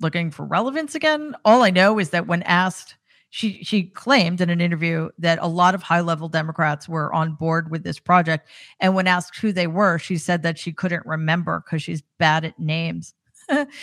looking 0.00 0.30
for 0.30 0.44
relevance 0.44 0.94
again? 0.94 1.34
All 1.44 1.62
I 1.62 1.70
know 1.70 1.98
is 1.98 2.10
that 2.10 2.26
when 2.26 2.42
asked, 2.42 2.96
she 3.30 3.62
she 3.62 3.84
claimed 3.84 4.40
in 4.40 4.50
an 4.50 4.60
interview 4.60 5.10
that 5.18 5.38
a 5.42 5.48
lot 5.48 5.74
of 5.74 5.82
high 5.82 6.00
level 6.00 6.28
Democrats 6.28 6.88
were 6.88 7.12
on 7.12 7.34
board 7.34 7.70
with 7.70 7.84
this 7.84 7.98
project. 7.98 8.48
And 8.80 8.94
when 8.94 9.06
asked 9.06 9.38
who 9.38 9.52
they 9.52 9.66
were, 9.66 9.98
she 9.98 10.16
said 10.16 10.42
that 10.42 10.58
she 10.58 10.72
couldn't 10.72 11.04
remember 11.04 11.62
because 11.64 11.82
she's 11.82 12.02
bad 12.18 12.44
at 12.44 12.58
names. 12.58 13.14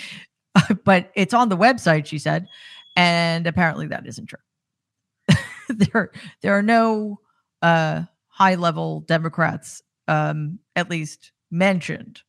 but 0.84 1.12
it's 1.16 1.34
on 1.34 1.50
the 1.50 1.58
website, 1.58 2.06
she 2.06 2.18
said, 2.18 2.48
and 2.96 3.46
apparently 3.46 3.88
that 3.88 4.08
isn't 4.08 4.28
true. 4.28 5.38
there 5.70 6.12
there 6.42 6.58
are 6.58 6.64
no 6.64 7.20
uh, 7.62 8.04
high 8.28 8.56
level 8.56 9.02
Democrats, 9.02 9.82
um, 10.08 10.60
at 10.76 10.90
least 10.90 11.32
mentioned 11.52 12.22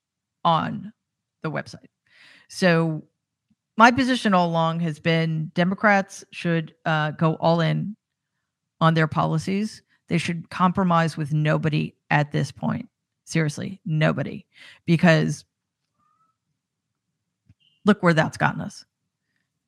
on 0.45 0.93
the 1.43 1.51
website. 1.51 1.89
So 2.49 3.05
my 3.77 3.91
position 3.91 4.35
all 4.35 4.49
along 4.49 4.81
has 4.81 4.99
been 4.99 5.51
Democrats 5.55 6.25
should 6.31 6.75
uh, 6.85 7.11
go 7.13 7.35
all 7.35 7.61
in 7.61 7.97
on 8.81 8.95
their 8.95 9.07
policies. 9.07 9.83
They 10.09 10.19
should 10.19 10.51
compromise 10.51 11.17
with 11.17 11.33
nobody 11.33 11.95
at 12.11 12.33
this 12.33 12.51
point. 12.53 12.89
Seriously, 13.25 13.81
nobody. 13.85 14.47
Because 14.87 15.45
look 17.85 18.03
where 18.03 18.15
that's 18.15 18.37
gotten 18.37 18.61
us. 18.61 18.85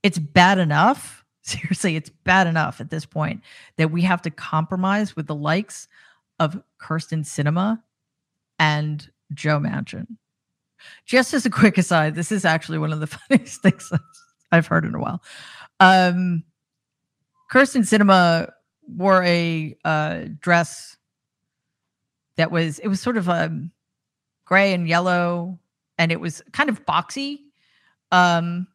It's 0.03 0.19
bad 0.19 0.59
enough. 0.59 1.25
Seriously, 1.43 1.97
it's 1.97 2.11
bad 2.11 2.47
enough 2.47 2.81
at 2.81 2.91
this 2.91 3.07
point 3.07 3.43
that 3.77 3.91
we 3.91 4.03
have 4.03 4.23
to 4.23 4.31
compromise 4.31 5.17
with 5.17 5.27
the 5.27 5.35
likes 5.35 5.89
of 6.39 6.63
Kyrsten 6.81 7.25
Sinema 7.25 7.81
and 8.59 9.11
Joe 9.35 9.59
Manchin. 9.59 10.07
Just 11.07 11.35
as 11.35 11.47
a 11.47 11.51
quick 11.51 11.79
aside, 11.79 12.15
this 12.15 12.33
is 12.33 12.45
actually 12.45 12.79
one 12.79 12.93
of 12.93 13.01
the 13.01 13.07
funniest 13.29 13.63
things 13.63 13.93
I've 14.53 14.67
heard 14.67 14.85
in 14.85 14.95
a 14.95 15.01
while. 15.01 15.23
Um, 15.81 16.45
Kyrsten 17.51 17.83
Sinema 17.83 18.51
wore 18.87 19.23
a 19.25 19.77
uh, 19.85 20.25
dress 20.41 20.97
that 22.37 22.51
was 22.51 22.79
it 22.79 22.89
was 22.89 23.01
sort 23.01 23.17
of 23.17 23.29
a 23.29 23.47
um, 23.47 23.73
gray 24.45 24.73
and 24.73 24.89
yellow, 24.89 25.59
and 25.99 26.13
it 26.13 26.21
was 26.21 26.43
kind 26.53 26.69
of 26.69 26.85
boxy, 26.87 27.39
um, 28.13 28.67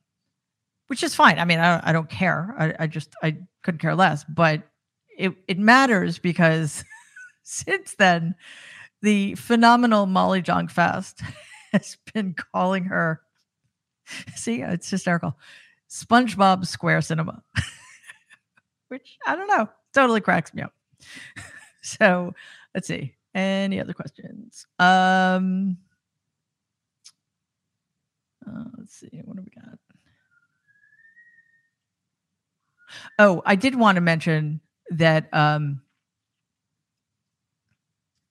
which 0.88 1.04
is 1.04 1.16
fine. 1.16 1.40
I 1.40 1.46
mean, 1.46 1.60
I, 1.60 1.82
I 1.90 1.92
don't 1.92 2.10
care. 2.10 2.54
I, 2.58 2.84
I 2.84 2.88
just 2.88 3.16
I 3.24 3.38
couldn't 3.64 3.80
care 3.80 3.96
less. 3.96 4.24
But 4.26 4.64
it 5.18 5.34
it 5.48 5.60
matters 5.60 6.20
because 6.20 6.84
since 7.44 7.96
then 7.96 8.36
the 9.02 9.36
phenomenal 9.36 10.06
Molly 10.06 10.42
Jong-Fast 10.42 11.22
has 11.74 11.98
been 12.14 12.34
calling 12.34 12.86
her. 12.86 13.22
See, 14.36 14.62
it's 14.62 14.90
hysterical. 14.90 15.38
SpongeBob 15.90 16.66
Square 16.66 17.02
Cinema, 17.02 17.44
which 18.88 19.18
I 19.26 19.36
don't 19.36 19.48
know, 19.48 19.70
totally 19.94 20.22
cracks 20.22 20.54
me 20.54 20.64
up. 20.64 20.74
so 21.82 22.34
let's 22.74 22.88
see. 22.88 23.14
Any 23.36 23.80
other 23.80 23.94
questions? 23.94 24.66
Um, 24.80 25.78
Uh, 28.46 28.66
let's 28.78 28.96
see. 28.96 29.22
What 29.24 29.38
do 29.38 29.44
we 29.44 29.62
got? 29.62 29.80
Oh, 33.18 33.42
I 33.46 33.56
did 33.56 33.76
want 33.76 33.96
to 33.96 34.02
mention 34.02 34.62
that 34.92 35.34
um, 35.34 35.82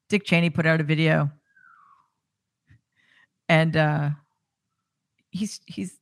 Dick 0.08 0.24
Cheney 0.24 0.50
put 0.50 0.66
out 0.66 0.80
a 0.80 0.84
video, 0.84 1.30
and 3.48 3.76
uh, 3.76 4.10
he's 5.30 5.60
he's 5.66 5.98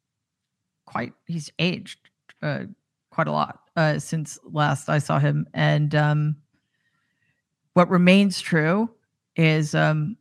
quite 0.86 1.12
he's 1.26 1.50
aged 1.58 1.98
uh, 2.42 2.64
quite 3.10 3.28
a 3.28 3.32
lot 3.32 3.60
uh, 3.76 3.98
since 3.98 4.38
last 4.44 4.88
I 4.88 4.98
saw 4.98 5.18
him, 5.18 5.46
and 5.54 5.94
um, 5.94 6.36
what 7.74 7.88
remains 7.88 8.40
true 8.40 8.90
is 9.36 9.74
um, 9.74 10.16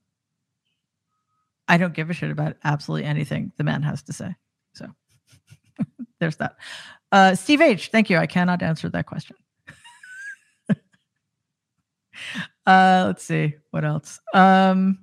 I 1.68 1.78
don't 1.78 1.94
give 1.94 2.10
a 2.10 2.14
shit 2.14 2.32
about 2.32 2.58
absolutely 2.64 3.08
anything 3.08 3.52
the 3.58 3.64
man 3.64 3.82
has 3.84 4.02
to 4.04 4.14
say. 4.14 4.36
So 4.74 4.88
there's 6.20 6.38
that. 6.38 6.56
Uh, 7.12 7.36
Steve 7.36 7.62
H, 7.62 7.90
thank 7.90 8.10
you. 8.10 8.18
I 8.18 8.28
cannot 8.28 8.62
answer 8.62 8.90
that 8.90 9.06
question. 9.06 9.36
uh, 12.66 13.04
let's 13.08 13.24
see 13.24 13.56
what 13.72 13.84
else. 13.84 14.20
Um, 14.34 15.00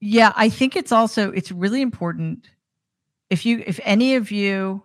yeah, 0.00 0.32
I 0.36 0.48
think 0.48 0.76
it's 0.76 0.92
also 0.92 1.30
it's 1.32 1.50
really 1.52 1.82
important 1.82 2.48
if 3.30 3.44
you 3.44 3.62
if 3.66 3.80
any 3.82 4.14
of 4.14 4.30
you 4.30 4.82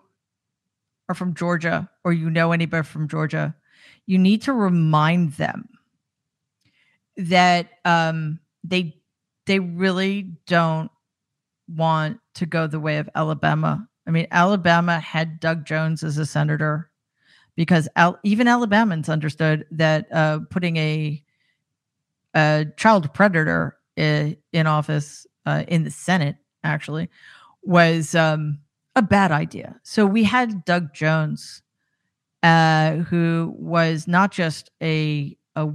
are 1.09 1.15
from 1.15 1.33
Georgia 1.33 1.89
or 2.03 2.13
you 2.13 2.29
know 2.29 2.51
anybody 2.51 2.83
from 2.85 3.07
Georgia, 3.07 3.55
you 4.05 4.17
need 4.17 4.41
to 4.43 4.53
remind 4.53 5.33
them 5.33 5.69
that 7.17 7.69
um, 7.85 8.39
they 8.63 8.95
they 9.45 9.59
really 9.59 10.23
don't 10.47 10.91
want 11.67 12.19
to 12.35 12.45
go 12.45 12.67
the 12.67 12.79
way 12.79 12.97
of 12.97 13.09
Alabama. 13.15 13.87
I 14.07 14.11
mean, 14.11 14.27
Alabama 14.31 14.99
had 14.99 15.39
Doug 15.39 15.65
Jones 15.65 16.03
as 16.03 16.17
a 16.17 16.25
senator 16.25 16.89
because 17.55 17.87
Al- 17.95 18.19
even 18.23 18.47
Alabamans 18.47 19.09
understood 19.09 19.65
that 19.71 20.11
uh, 20.11 20.39
putting 20.49 20.77
a, 20.77 21.23
a 22.33 22.65
child 22.77 23.13
predator 23.13 23.77
in, 23.95 24.67
office 24.67 25.25
uh, 25.45 25.63
in 25.67 25.83
the 25.83 25.91
Senate 25.91 26.35
actually 26.63 27.09
was 27.63 28.15
um, 28.15 28.59
a 28.95 29.01
bad 29.01 29.31
idea. 29.31 29.79
So 29.83 30.05
we 30.05 30.23
had 30.23 30.65
Doug 30.65 30.93
Jones, 30.93 31.61
uh, 32.43 32.97
who 32.97 33.53
was 33.57 34.07
not 34.07 34.31
just 34.31 34.71
a, 34.81 35.37
a 35.55 35.69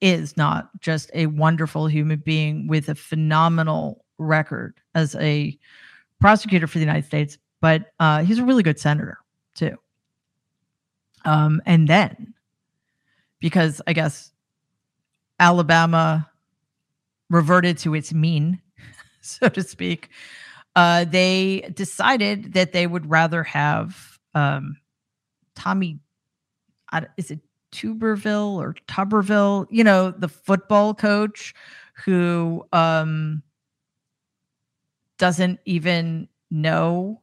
is 0.00 0.36
not 0.36 0.70
just 0.80 1.10
a 1.14 1.26
wonderful 1.26 1.86
human 1.86 2.20
being 2.20 2.68
with 2.68 2.88
a 2.88 2.94
phenomenal 2.94 4.04
record 4.18 4.74
as 4.94 5.14
a 5.16 5.58
prosecutor 6.20 6.66
for 6.66 6.78
the 6.78 6.84
United 6.84 7.04
States, 7.04 7.38
but 7.60 7.92
uh, 7.98 8.22
he's 8.22 8.38
a 8.38 8.44
really 8.44 8.62
good 8.62 8.78
senator 8.78 9.18
too. 9.54 9.76
Um, 11.24 11.60
and 11.66 11.88
then, 11.88 12.34
because 13.40 13.80
I 13.86 13.92
guess 13.92 14.32
Alabama 15.40 16.27
reverted 17.30 17.78
to 17.78 17.94
its 17.94 18.12
mean, 18.12 18.60
so 19.20 19.48
to 19.48 19.62
speak, 19.62 20.10
uh, 20.76 21.04
they 21.04 21.70
decided 21.74 22.54
that 22.54 22.72
they 22.72 22.86
would 22.86 23.08
rather 23.10 23.42
have 23.42 24.18
um, 24.34 24.76
Tommy. 25.54 25.98
Is 27.16 27.30
it 27.30 27.40
Tuberville 27.72 28.56
or 28.56 28.74
Tuberville? 28.86 29.66
You 29.70 29.84
know, 29.84 30.10
the 30.10 30.28
football 30.28 30.94
coach 30.94 31.54
who 32.04 32.64
um, 32.72 33.42
doesn't 35.18 35.60
even 35.64 36.28
know 36.50 37.20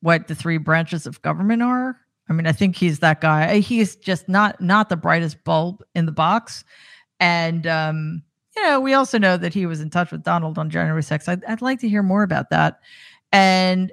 what 0.00 0.28
the 0.28 0.34
three 0.34 0.58
branches 0.58 1.06
of 1.06 1.20
government 1.22 1.62
are. 1.62 1.98
I 2.28 2.32
mean, 2.32 2.46
I 2.46 2.52
think 2.52 2.76
he's 2.76 2.98
that 3.00 3.20
guy. 3.20 3.58
He's 3.58 3.96
just 3.96 4.28
not 4.28 4.60
not 4.60 4.88
the 4.88 4.96
brightest 4.96 5.42
bulb 5.44 5.82
in 5.94 6.06
the 6.06 6.12
box. 6.12 6.64
And 7.20 7.66
um, 7.66 8.22
you 8.58 8.64
know, 8.64 8.80
we 8.80 8.94
also 8.94 9.18
know 9.18 9.36
that 9.36 9.54
he 9.54 9.66
was 9.66 9.80
in 9.80 9.90
touch 9.90 10.10
with 10.10 10.22
Donald 10.22 10.58
on 10.58 10.70
January 10.70 11.02
6th. 11.02 11.28
I'd, 11.28 11.44
I'd 11.44 11.62
like 11.62 11.80
to 11.80 11.88
hear 11.88 12.02
more 12.02 12.22
about 12.22 12.50
that. 12.50 12.80
And 13.32 13.92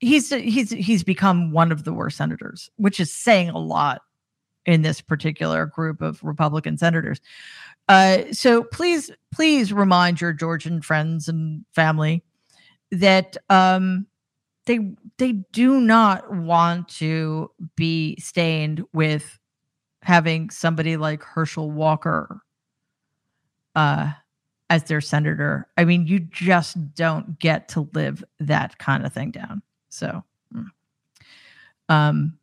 he's 0.00 0.30
he's 0.30 0.70
he's 0.70 1.02
become 1.02 1.50
one 1.52 1.72
of 1.72 1.84
the 1.84 1.92
worst 1.92 2.16
senators, 2.16 2.70
which 2.76 3.00
is 3.00 3.12
saying 3.12 3.50
a 3.50 3.58
lot 3.58 4.02
in 4.66 4.82
this 4.82 5.00
particular 5.00 5.66
group 5.66 6.00
of 6.00 6.22
Republican 6.22 6.78
senators. 6.78 7.20
Uh, 7.88 8.22
so 8.32 8.64
please, 8.64 9.10
please 9.32 9.72
remind 9.72 10.20
your 10.20 10.32
Georgian 10.32 10.80
friends 10.80 11.28
and 11.28 11.64
family 11.74 12.22
that 12.90 13.36
um, 13.50 14.06
they 14.66 14.94
they 15.18 15.32
do 15.52 15.80
not 15.80 16.32
want 16.32 16.88
to 16.88 17.50
be 17.76 18.16
stained 18.18 18.82
with 18.92 19.38
having 20.02 20.50
somebody 20.50 20.96
like 20.96 21.22
Herschel 21.22 21.70
Walker 21.70 22.43
uh, 23.74 24.12
as 24.70 24.84
their 24.84 25.00
senator. 25.00 25.68
I 25.76 25.84
mean, 25.84 26.06
you 26.06 26.20
just 26.20 26.94
don't 26.94 27.38
get 27.38 27.68
to 27.70 27.88
live 27.92 28.24
that 28.40 28.78
kind 28.78 29.04
of 29.04 29.12
thing 29.12 29.30
down. 29.30 29.62
So, 29.88 30.22
mm. 30.54 30.66
um, 31.88 32.38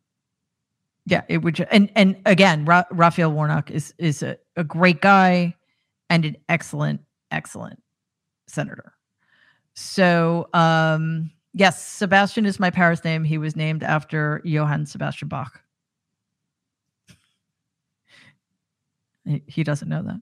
yeah, 1.06 1.22
it 1.28 1.38
would. 1.38 1.66
And 1.70 1.90
and 1.96 2.20
again, 2.26 2.64
Ra- 2.64 2.84
Raphael 2.90 3.32
Warnock 3.32 3.70
is 3.70 3.92
is 3.98 4.22
a, 4.22 4.38
a 4.56 4.64
great 4.64 5.00
guy 5.00 5.54
and 6.10 6.24
an 6.24 6.36
excellent 6.48 7.00
excellent 7.30 7.82
senator. 8.46 8.92
So, 9.74 10.48
um, 10.52 11.30
Yes, 11.54 11.86
Sebastian 11.86 12.46
is 12.46 12.58
my 12.58 12.70
Paris 12.70 13.04
name. 13.04 13.24
He 13.24 13.36
was 13.36 13.56
named 13.56 13.82
after 13.82 14.40
Johann 14.42 14.86
Sebastian 14.86 15.28
Bach. 15.28 15.60
He 19.46 19.62
doesn't 19.62 19.88
know 19.88 20.02
that. 20.02 20.20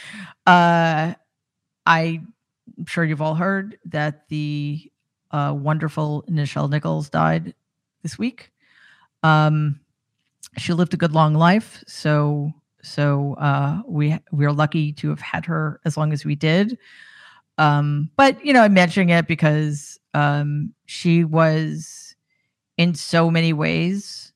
uh, 0.46 1.14
I'm 1.86 2.34
sure 2.86 3.04
you've 3.04 3.22
all 3.22 3.34
heard 3.34 3.78
that 3.86 4.28
the 4.28 4.90
uh, 5.30 5.54
wonderful 5.56 6.24
Nichelle 6.28 6.70
Nichols 6.70 7.10
died 7.10 7.54
this 8.02 8.18
week. 8.18 8.52
Um, 9.22 9.80
she 10.58 10.72
lived 10.72 10.94
a 10.94 10.96
good 10.96 11.12
long 11.12 11.34
life, 11.34 11.82
so 11.86 12.52
so 12.82 13.34
uh, 13.34 13.82
we 13.86 14.18
we 14.32 14.44
are 14.46 14.52
lucky 14.52 14.92
to 14.92 15.08
have 15.10 15.20
had 15.20 15.44
her 15.46 15.80
as 15.84 15.96
long 15.96 16.12
as 16.12 16.24
we 16.24 16.34
did. 16.34 16.78
Um, 17.58 18.10
but 18.16 18.44
you 18.44 18.52
know, 18.52 18.62
I'm 18.62 18.74
mentioning 18.74 19.10
it 19.10 19.26
because 19.26 19.98
um, 20.14 20.72
she 20.86 21.24
was 21.24 22.14
in 22.76 22.94
so 22.94 23.30
many 23.30 23.52
ways 23.52 24.32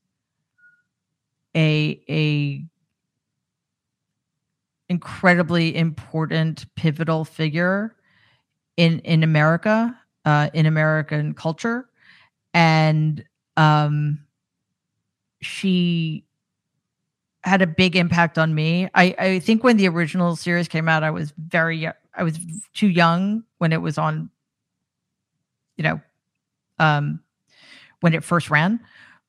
a 1.55 2.03
a 2.09 2.65
incredibly 4.91 5.75
important 5.77 6.67
pivotal 6.75 7.25
figure 7.25 7.95
in 8.77 8.99
in 9.01 9.23
America, 9.23 9.97
uh, 10.25 10.51
in 10.53 10.67
American 10.67 11.33
culture, 11.33 11.89
and 12.53 13.25
um, 13.57 14.19
she 15.41 16.25
had 17.43 17.63
a 17.63 17.67
big 17.67 17.97
impact 17.97 18.37
on 18.37 18.55
me. 18.55 18.89
I, 18.95 19.15
I 19.19 19.39
think 19.39 19.65
when 19.65 19.79
the 19.79 19.89
original 19.89 20.37
series 20.37 20.69
came 20.69 20.89
out, 20.89 21.03
I 21.03 21.11
was 21.11 21.33
very 21.39 21.87
I 21.87 22.23
was 22.23 22.39
too 22.75 22.89
young 22.89 23.45
when 23.59 23.73
it 23.73 23.81
was 23.81 23.97
on, 23.97 24.29
you 25.77 25.85
know, 25.85 26.01
um, 26.79 27.21
when 28.01 28.13
it 28.13 28.25
first 28.25 28.51
ran. 28.51 28.81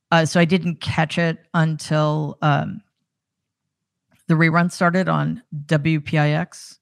Uh, 0.10 0.26
so 0.26 0.40
I 0.40 0.46
didn't 0.46 0.82
catch 0.82 1.18
it 1.18 1.38
until 1.54 2.38
um, 2.42 2.82
the 4.32 4.38
rerun 4.38 4.72
started 4.72 5.10
on 5.10 5.44
WPIX, 5.66 6.78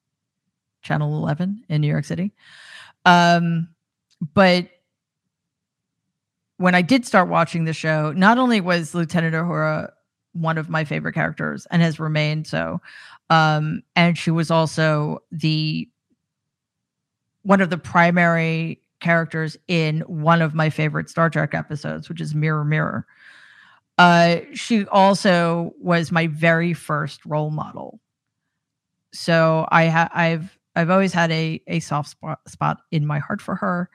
channel 0.84 1.18
11 1.18 1.64
in 1.68 1.82
New 1.82 1.88
York 1.88 2.06
City. 2.06 2.32
Um, 3.06 3.70
but 4.36 4.70
when 6.58 6.76
I 6.76 6.84
did 6.84 7.08
start 7.08 7.28
watching 7.28 7.64
the 7.64 7.74
show, 7.74 8.12
not 8.12 8.38
only 8.38 8.62
was 8.62 8.94
Lieutenant 8.94 9.34
Uhura 9.34 9.90
one 10.34 10.60
of 10.60 10.70
my 10.70 10.84
favorite 10.84 11.14
characters 11.14 11.66
and 11.72 11.82
has 11.82 12.00
remained 12.00 12.46
so, 12.46 12.82
um, 13.32 13.82
and 13.96 14.16
she 14.16 14.30
was 14.30 14.52
also 14.52 15.18
the 15.32 15.90
one 17.42 17.62
of 17.62 17.72
the 17.72 17.80
primary 17.80 18.80
characters 19.00 19.58
in 19.68 20.02
one 20.02 20.44
of 20.44 20.54
my 20.54 20.70
favorite 20.70 21.10
Star 21.10 21.32
Trek 21.32 21.56
episodes, 21.56 22.10
which 22.10 22.22
is 22.22 22.36
Mirror 22.36 22.66
Mirror. 22.66 23.08
Uh, 24.00 24.40
she 24.54 24.88
also 24.88 25.74
was 25.78 26.10
my 26.10 26.28
very 26.28 26.74
first 26.74 27.26
role 27.26 27.52
model. 27.52 28.00
So 29.12 29.68
I 29.72 29.88
ha- 29.88 30.10
I've 30.14 30.58
I've 30.76 30.90
always 30.90 31.12
had 31.12 31.32
a 31.32 31.62
a 31.68 31.82
soft 31.82 32.10
spot 32.10 32.40
spot 32.48 32.78
in 32.92 33.06
my 33.06 33.20
heart 33.20 33.42
for 33.42 33.56
her, 33.56 33.90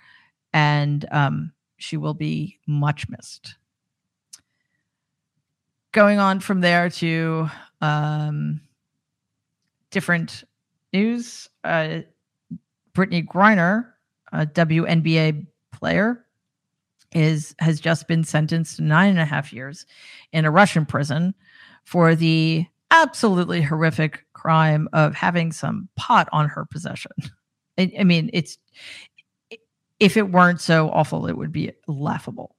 and 0.53 1.07
um, 1.11 1.53
she 1.79 1.97
will 1.97 2.13
be 2.13 2.59
much 2.67 3.09
missed. 3.09 3.57
Going 5.93 6.19
on 6.19 6.39
from 6.41 6.61
there 6.61 6.91
to 6.91 7.49
um, 7.81 8.61
different 9.91 10.45
news. 10.93 11.49
Uh, 11.65 12.01
Brittney 12.95 13.27
Griner 13.27 13.95
a 14.35 14.45
WNBA 14.47 15.47
player 15.73 16.27
is 17.15 17.55
has 17.59 17.81
just 17.81 18.09
been 18.09 18.25
sentenced 18.25 18.77
to 18.77 18.83
nine 18.83 19.11
and 19.11 19.21
a 19.21 19.25
half 19.25 19.53
years 19.53 19.87
in 20.33 20.45
a 20.45 20.51
Russian 20.51 20.85
prison 20.85 21.35
for 21.85 22.15
the 22.15 22.67
absolutely 22.91 23.63
horrific 23.63 24.25
crime 24.33 24.89
of 24.93 25.15
having 25.15 25.53
some 25.53 25.89
pot 25.97 26.29
on 26.33 26.49
her 26.49 26.65
possession. 26.65 27.13
I, 27.79 27.93
I 27.99 28.05
mean, 28.05 28.31
it's 28.33 28.59
if 30.01 30.17
it 30.17 30.31
weren't 30.31 30.61
so 30.61 30.91
awful, 30.91 31.27
it 31.27 31.37
would 31.37 31.53
be 31.53 31.73
laughable. 31.87 32.57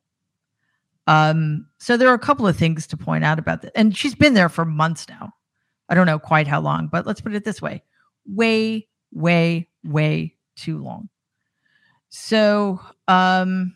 Um, 1.08 1.68
so 1.78 1.98
there 1.98 2.10
are 2.10 2.16
a 2.16 2.20
couple 2.20 2.48
of 2.48 2.58
things 2.58 2.88
to 2.88 2.98
point 2.98 3.24
out 3.24 3.38
about 3.38 3.62
that. 3.62 3.74
And 3.76 3.96
she's 3.96 4.16
been 4.16 4.34
there 4.34 4.50
for 4.50 4.66
months 4.66 5.08
now. 5.08 5.32
I 5.88 5.94
don't 5.94 6.08
know 6.08 6.18
quite 6.18 6.48
how 6.48 6.62
long, 6.62 6.88
but 6.88 7.06
let's 7.06 7.22
put 7.22 7.36
it 7.36 7.44
this 7.44 7.62
way 7.62 7.84
way, 8.28 8.88
way, 9.12 9.70
way 9.84 10.36
too 10.56 10.80
long. 10.80 11.10
So, 12.10 12.80
um, 13.08 13.76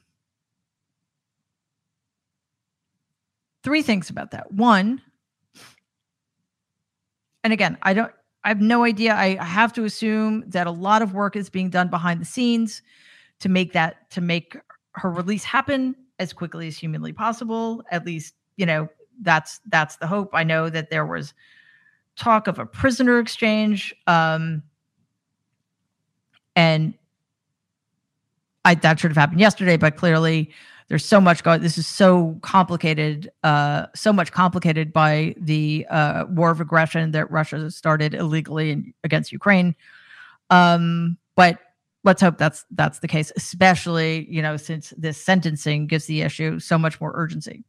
three 3.69 3.83
things 3.83 4.09
about 4.09 4.31
that. 4.31 4.51
One, 4.51 4.99
and 7.43 7.53
again, 7.53 7.77
I 7.83 7.93
don't, 7.93 8.11
I 8.43 8.47
have 8.47 8.61
no 8.61 8.83
idea. 8.83 9.13
I, 9.13 9.35
have 9.35 9.73
to 9.73 9.83
assume 9.83 10.43
that 10.47 10.65
a 10.65 10.71
lot 10.71 11.03
of 11.03 11.13
work 11.13 11.35
is 11.35 11.51
being 11.51 11.69
done 11.69 11.87
behind 11.87 12.19
the 12.19 12.25
scenes 12.25 12.81
to 13.41 13.47
make 13.47 13.73
that, 13.73 14.09
to 14.09 14.21
make 14.21 14.57
her 14.93 15.11
release 15.11 15.43
happen 15.43 15.95
as 16.17 16.33
quickly 16.33 16.67
as 16.67 16.79
humanly 16.79 17.13
possible. 17.13 17.83
At 17.91 18.07
least, 18.07 18.33
you 18.57 18.65
know, 18.65 18.89
that's 19.21 19.59
that's 19.67 19.97
the 19.97 20.07
hope. 20.07 20.31
I 20.33 20.43
know 20.43 20.71
that 20.71 20.89
there 20.89 21.05
was 21.05 21.35
talk 22.15 22.47
of 22.47 22.57
a 22.57 22.65
prisoner 22.65 23.19
exchange, 23.19 23.93
um, 24.07 24.63
and 26.55 26.95
I 28.65 28.73
that 28.73 28.99
should 28.99 29.11
have 29.11 29.17
happened 29.17 29.41
yesterday, 29.41 29.77
but 29.77 29.95
clearly 29.95 30.49
there's 30.89 31.05
so 31.05 31.21
much 31.21 31.43
going. 31.43 31.61
This 31.61 31.77
is 31.77 31.87
so 31.87 32.37
complicated, 32.41 33.31
uh, 33.43 33.85
so 33.95 34.11
much 34.11 34.31
complicated 34.31 34.91
by 34.91 35.35
the 35.37 35.85
uh, 35.89 36.25
war 36.29 36.49
of 36.49 36.59
aggression 36.59 37.11
that 37.11 37.29
Russia 37.31 37.69
started 37.71 38.13
illegally 38.15 38.71
in, 38.71 38.93
against 39.03 39.31
Ukraine. 39.31 39.75
Um, 40.49 41.17
but 41.35 41.59
let's 42.03 42.21
hope 42.21 42.37
that's 42.37 42.65
that's 42.71 42.99
the 42.99 43.07
case 43.07 43.31
especially 43.35 44.25
you 44.29 44.41
know 44.41 44.57
since 44.57 44.93
this 44.97 45.21
sentencing 45.21 45.87
gives 45.87 46.05
the 46.05 46.21
issue 46.21 46.59
so 46.59 46.77
much 46.77 46.99
more 47.01 47.11
urgency 47.15 47.63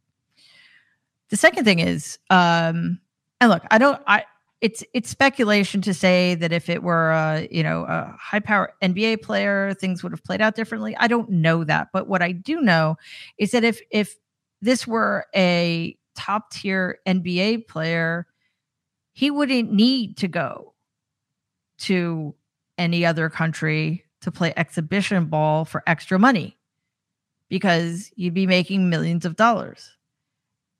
the 1.29 1.37
second 1.37 1.65
thing 1.65 1.79
is 1.79 2.17
um 2.29 2.99
and 3.39 3.49
look 3.49 3.63
i 3.71 3.77
don't 3.77 4.01
i 4.07 4.23
it's 4.61 4.83
it's 4.93 5.09
speculation 5.09 5.81
to 5.81 5.93
say 5.93 6.35
that 6.35 6.53
if 6.53 6.69
it 6.69 6.83
were 6.83 7.11
a 7.11 7.47
you 7.51 7.63
know 7.63 7.83
a 7.83 8.15
high 8.19 8.39
power 8.39 8.73
nba 8.81 9.21
player 9.21 9.73
things 9.73 10.03
would 10.03 10.11
have 10.11 10.23
played 10.23 10.41
out 10.41 10.55
differently 10.55 10.95
i 10.97 11.07
don't 11.07 11.29
know 11.29 11.63
that 11.63 11.87
but 11.91 12.07
what 12.07 12.21
i 12.21 12.31
do 12.31 12.61
know 12.61 12.95
is 13.37 13.51
that 13.51 13.63
if 13.63 13.81
if 13.91 14.15
this 14.61 14.85
were 14.85 15.25
a 15.35 15.97
top 16.15 16.51
tier 16.51 16.99
nba 17.07 17.67
player 17.67 18.27
he 19.13 19.31
wouldn't 19.31 19.71
need 19.71 20.17
to 20.17 20.27
go 20.27 20.73
to 21.77 22.33
any 22.77 23.05
other 23.05 23.29
country 23.29 24.05
to 24.21 24.31
play 24.31 24.53
exhibition 24.55 25.25
ball 25.25 25.65
for 25.65 25.83
extra 25.87 26.17
money 26.17 26.57
because 27.49 28.11
you'd 28.15 28.33
be 28.33 28.47
making 28.47 28.89
millions 28.89 29.25
of 29.25 29.35
dollars. 29.35 29.97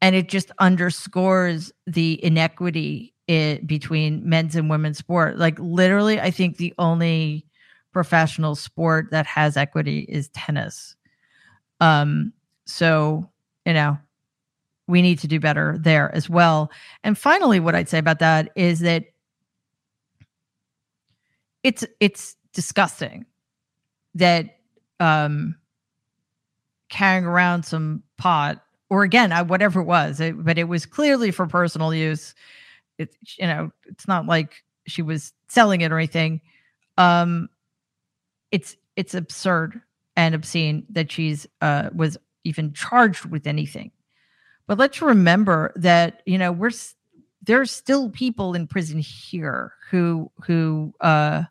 And 0.01 0.15
it 0.15 0.29
just 0.29 0.51
underscores 0.59 1.71
the 1.85 2.23
inequity 2.23 3.13
it, 3.31 3.65
between 3.65 4.27
men's 4.27 4.55
and 4.55 4.69
women's 4.69 4.97
sport. 4.97 5.37
Like, 5.37 5.57
literally, 5.57 6.19
I 6.19 6.31
think 6.31 6.57
the 6.57 6.73
only 6.77 7.45
professional 7.93 8.55
sport 8.55 9.07
that 9.11 9.25
has 9.25 9.55
equity 9.55 10.05
is 10.09 10.27
tennis. 10.29 10.95
Um, 11.79 12.33
so, 12.65 13.29
you 13.65 13.73
know, 13.73 13.97
we 14.87 15.01
need 15.01 15.19
to 15.19 15.27
do 15.27 15.39
better 15.39 15.77
there 15.79 16.13
as 16.13 16.29
well. 16.29 16.71
And 17.05 17.17
finally, 17.17 17.61
what 17.61 17.73
I'd 17.73 17.87
say 17.87 17.99
about 17.99 18.19
that 18.19 18.49
is 18.57 18.81
that 18.81 19.05
it's 21.63 21.85
it's 22.01 22.35
disgusting 22.53 23.25
that 24.15 24.57
um, 24.99 25.55
carrying 26.89 27.23
around 27.23 27.63
some 27.63 28.03
pot 28.17 28.61
or 28.89 29.03
again 29.03 29.31
whatever 29.47 29.79
it 29.79 29.85
was 29.85 30.19
it, 30.19 30.43
but 30.43 30.57
it 30.57 30.65
was 30.65 30.85
clearly 30.85 31.31
for 31.31 31.47
personal 31.47 31.93
use 31.93 32.35
it 33.01 33.15
you 33.37 33.47
know 33.47 33.71
it's 33.85 34.07
not 34.07 34.25
like 34.25 34.63
she 34.87 35.01
was 35.01 35.33
selling 35.47 35.81
it 35.81 35.91
or 35.91 35.97
anything. 35.97 36.41
Um 36.97 37.49
it's 38.51 38.75
it's 38.95 39.13
absurd 39.13 39.81
and 40.15 40.35
obscene 40.35 40.85
that 40.89 41.11
she's 41.11 41.47
uh 41.61 41.89
was 41.93 42.17
even 42.43 42.73
charged 42.73 43.25
with 43.25 43.47
anything. 43.47 43.91
But 44.67 44.77
let's 44.77 45.01
remember 45.01 45.73
that 45.75 46.21
you 46.25 46.37
know 46.37 46.51
we're 46.51 46.71
there's 47.43 47.71
still 47.71 48.09
people 48.09 48.53
in 48.53 48.67
prison 48.67 48.99
here 48.99 49.73
who 49.89 50.31
who 50.45 50.93
uh 51.01 51.43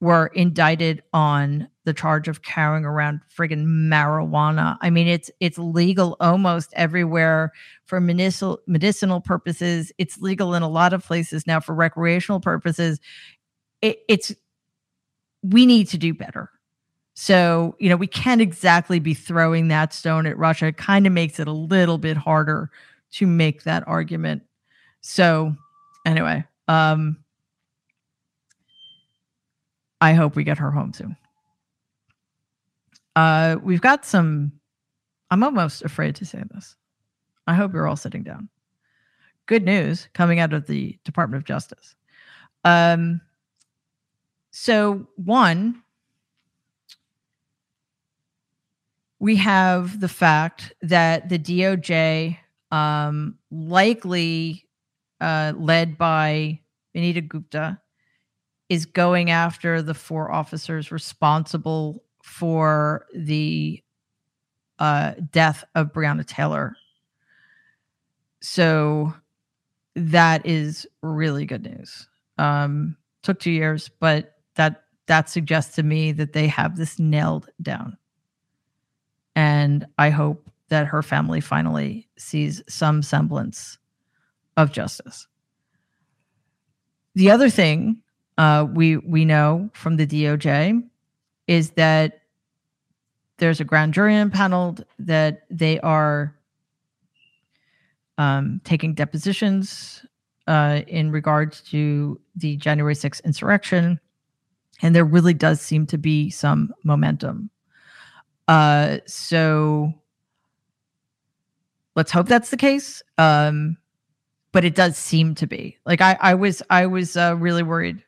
were 0.00 0.26
indicted 0.28 1.02
on 1.12 1.68
the 1.84 1.92
charge 1.92 2.28
of 2.28 2.42
carrying 2.42 2.84
around 2.84 3.20
friggin' 3.36 3.66
marijuana. 3.66 4.76
I 4.80 4.90
mean, 4.90 5.06
it's 5.06 5.30
it's 5.40 5.58
legal 5.58 6.16
almost 6.20 6.72
everywhere 6.74 7.52
for 7.84 8.00
medicinal 8.00 8.60
medicinal 8.66 9.20
purposes. 9.20 9.92
It's 9.98 10.20
legal 10.20 10.54
in 10.54 10.62
a 10.62 10.68
lot 10.68 10.92
of 10.92 11.04
places 11.04 11.46
now 11.46 11.60
for 11.60 11.74
recreational 11.74 12.40
purposes. 12.40 13.00
It, 13.82 13.98
it's 14.08 14.34
we 15.42 15.66
need 15.66 15.88
to 15.88 15.98
do 15.98 16.14
better. 16.14 16.50
So, 17.14 17.76
you 17.78 17.88
know, 17.88 17.96
we 17.96 18.06
can't 18.06 18.40
exactly 18.40 18.98
be 18.98 19.14
throwing 19.14 19.68
that 19.68 19.92
stone 19.92 20.26
at 20.26 20.36
Russia. 20.38 20.66
It 20.66 20.78
kind 20.78 21.06
of 21.06 21.12
makes 21.12 21.38
it 21.38 21.46
a 21.46 21.52
little 21.52 21.98
bit 21.98 22.16
harder 22.16 22.70
to 23.12 23.26
make 23.26 23.62
that 23.64 23.86
argument. 23.86 24.42
So, 25.02 25.54
anyway, 26.06 26.44
um 26.66 27.18
I 30.00 30.12
hope 30.12 30.36
we 30.36 30.44
get 30.44 30.58
her 30.58 30.70
home 30.70 30.92
soon. 30.92 31.16
Uh, 33.16 33.56
we've 33.62 33.80
got 33.80 34.04
some. 34.04 34.52
I'm 35.30 35.42
almost 35.42 35.82
afraid 35.82 36.14
to 36.16 36.24
say 36.24 36.42
this. 36.52 36.76
I 37.46 37.54
hope 37.54 37.72
you're 37.72 37.86
all 37.86 37.96
sitting 37.96 38.22
down. 38.22 38.48
Good 39.46 39.64
news 39.64 40.08
coming 40.14 40.40
out 40.40 40.52
of 40.52 40.66
the 40.66 40.98
Department 41.04 41.42
of 41.42 41.46
Justice. 41.46 41.94
Um, 42.64 43.20
so, 44.50 45.06
one, 45.16 45.82
we 49.18 49.36
have 49.36 50.00
the 50.00 50.08
fact 50.08 50.72
that 50.82 51.28
the 51.28 51.38
DOJ, 51.38 52.38
um, 52.70 53.38
likely 53.50 54.66
uh, 55.20 55.52
led 55.56 55.98
by 55.98 56.60
Vanita 56.94 57.26
Gupta, 57.26 57.80
is 58.68 58.86
going 58.86 59.30
after 59.30 59.82
the 59.82 59.94
four 59.94 60.30
officers 60.32 60.90
responsible 60.90 62.02
for 62.34 63.06
the 63.14 63.80
uh, 64.80 65.12
death 65.30 65.62
of 65.76 65.92
Breonna 65.92 66.26
Taylor. 66.26 66.74
So 68.40 69.14
that 69.94 70.44
is 70.44 70.84
really 71.00 71.46
good 71.46 71.62
news. 71.62 72.08
Um, 72.36 72.96
took 73.22 73.38
two 73.38 73.52
years, 73.52 73.88
but 74.00 74.34
that 74.56 74.82
that 75.06 75.30
suggests 75.30 75.76
to 75.76 75.84
me 75.84 76.10
that 76.10 76.32
they 76.32 76.48
have 76.48 76.76
this 76.76 76.98
nailed 76.98 77.48
down. 77.62 77.96
And 79.36 79.86
I 79.98 80.10
hope 80.10 80.50
that 80.70 80.88
her 80.88 81.02
family 81.02 81.40
finally 81.40 82.08
sees 82.18 82.62
some 82.68 83.02
semblance 83.02 83.78
of 84.56 84.72
justice. 84.72 85.28
The 87.14 87.30
other 87.30 87.48
thing 87.48 88.02
uh, 88.38 88.66
we 88.74 88.96
we 88.96 89.24
know 89.24 89.70
from 89.72 89.98
the 89.98 90.06
DOJ 90.06 90.82
is 91.46 91.70
that 91.72 92.22
there's 93.38 93.60
a 93.60 93.64
grand 93.64 93.94
jury 93.94 94.16
impaneled 94.16 94.84
that 94.98 95.42
they 95.50 95.80
are 95.80 96.34
um, 98.18 98.60
taking 98.64 98.94
depositions 98.94 100.04
uh, 100.46 100.82
in 100.86 101.10
regards 101.10 101.60
to 101.62 102.20
the 102.36 102.56
January 102.56 102.94
6th 102.94 103.24
insurrection, 103.24 103.98
and 104.82 104.94
there 104.94 105.04
really 105.04 105.34
does 105.34 105.60
seem 105.60 105.86
to 105.86 105.98
be 105.98 106.30
some 106.30 106.72
momentum. 106.84 107.50
Uh, 108.46 108.98
so 109.06 109.92
let's 111.96 112.12
hope 112.12 112.28
that's 112.28 112.50
the 112.50 112.56
case. 112.56 113.02
Um, 113.18 113.78
but 114.52 114.64
it 114.64 114.76
does 114.76 114.96
seem 114.96 115.34
to 115.34 115.48
be 115.48 115.76
like 115.84 116.00
I, 116.00 116.16
I 116.20 116.34
was 116.34 116.62
I 116.70 116.86
was 116.86 117.16
uh, 117.16 117.34
really 117.36 117.64
worried 117.64 118.02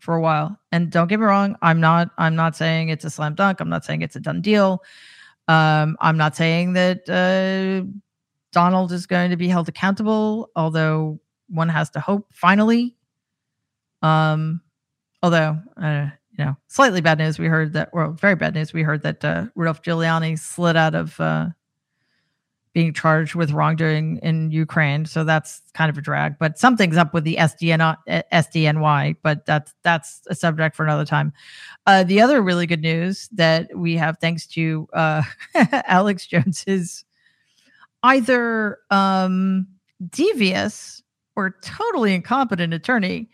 for 0.00 0.16
a 0.16 0.20
while. 0.20 0.58
And 0.72 0.90
don't 0.90 1.08
get 1.08 1.20
me 1.20 1.26
wrong, 1.26 1.56
I'm 1.62 1.80
not 1.80 2.10
I'm 2.18 2.34
not 2.34 2.56
saying 2.56 2.88
it's 2.88 3.04
a 3.04 3.10
slam 3.10 3.34
dunk. 3.34 3.60
I'm 3.60 3.68
not 3.68 3.84
saying 3.84 4.02
it's 4.02 4.16
a 4.16 4.20
done 4.20 4.40
deal. 4.40 4.82
Um, 5.48 5.96
I'm 6.00 6.16
not 6.16 6.36
saying 6.36 6.74
that 6.74 7.08
uh, 7.08 7.86
Donald 8.52 8.92
is 8.92 9.06
going 9.06 9.30
to 9.30 9.36
be 9.36 9.48
held 9.48 9.68
accountable, 9.68 10.50
although 10.56 11.20
one 11.48 11.68
has 11.68 11.90
to 11.90 12.00
hope 12.00 12.28
finally. 12.32 12.96
Um, 14.02 14.60
although 15.22 15.58
uh, 15.80 16.08
you 16.40 16.46
know, 16.46 16.56
slightly 16.68 17.02
bad 17.02 17.18
news. 17.18 17.38
We 17.38 17.46
heard 17.46 17.74
that, 17.74 17.90
well, 17.92 18.12
very 18.12 18.34
bad 18.34 18.54
news. 18.54 18.72
We 18.72 18.82
heard 18.82 19.02
that 19.02 19.22
uh, 19.22 19.46
Rudolph 19.54 19.82
Giuliani 19.82 20.38
slid 20.38 20.74
out 20.74 20.94
of 20.94 21.20
uh, 21.20 21.48
being 22.72 22.92
charged 22.92 23.34
with 23.34 23.50
wrongdoing 23.50 24.18
in 24.22 24.50
Ukraine. 24.50 25.04
So 25.04 25.24
that's 25.24 25.60
kind 25.74 25.90
of 25.90 25.98
a 25.98 26.00
drag. 26.00 26.38
But 26.38 26.58
something's 26.58 26.96
up 26.96 27.12
with 27.12 27.24
the 27.24 27.36
SDN, 27.36 27.80
uh, 27.80 28.22
SDNY. 28.32 29.16
But 29.22 29.44
that's 29.46 29.74
that's 29.82 30.22
a 30.28 30.34
subject 30.34 30.76
for 30.76 30.84
another 30.84 31.04
time. 31.04 31.32
Uh, 31.86 32.04
the 32.04 32.20
other 32.20 32.42
really 32.42 32.66
good 32.66 32.82
news 32.82 33.28
that 33.32 33.76
we 33.76 33.96
have, 33.96 34.18
thanks 34.18 34.46
to 34.48 34.88
uh, 34.92 35.22
Alex 35.86 36.28
is 36.66 37.04
either 38.02 38.78
um, 38.90 39.66
devious 40.10 41.02
or 41.36 41.56
totally 41.62 42.14
incompetent 42.14 42.74
attorney, 42.74 43.28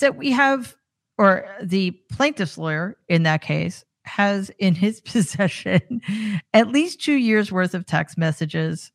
that 0.00 0.16
we 0.16 0.30
have, 0.30 0.76
or 1.18 1.48
the 1.62 1.90
plaintiff's 2.12 2.58
lawyer 2.58 2.96
in 3.08 3.22
that 3.22 3.40
case 3.40 3.84
has 4.06 4.50
in 4.58 4.74
his 4.74 5.00
possession 5.04 6.00
at 6.54 6.68
least 6.68 7.00
two 7.00 7.16
years 7.16 7.52
worth 7.52 7.74
of 7.74 7.86
text 7.86 8.16
messages, 8.16 8.92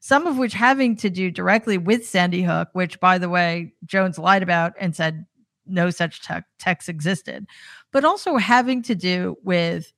some 0.00 0.26
of 0.26 0.38
which 0.38 0.54
having 0.54 0.96
to 0.96 1.10
do 1.10 1.30
directly 1.30 1.78
with 1.78 2.06
Sandy 2.06 2.42
Hook, 2.42 2.68
which, 2.72 3.00
by 3.00 3.18
the 3.18 3.28
way, 3.28 3.72
Jones 3.84 4.18
lied 4.18 4.42
about 4.42 4.72
and 4.78 4.94
said 4.94 5.26
no 5.66 5.90
such 5.90 6.20
te- 6.22 6.34
text 6.58 6.88
existed, 6.88 7.46
but 7.92 8.04
also 8.04 8.36
having 8.36 8.82
to 8.82 8.94
do 8.94 9.36
with 9.44 9.92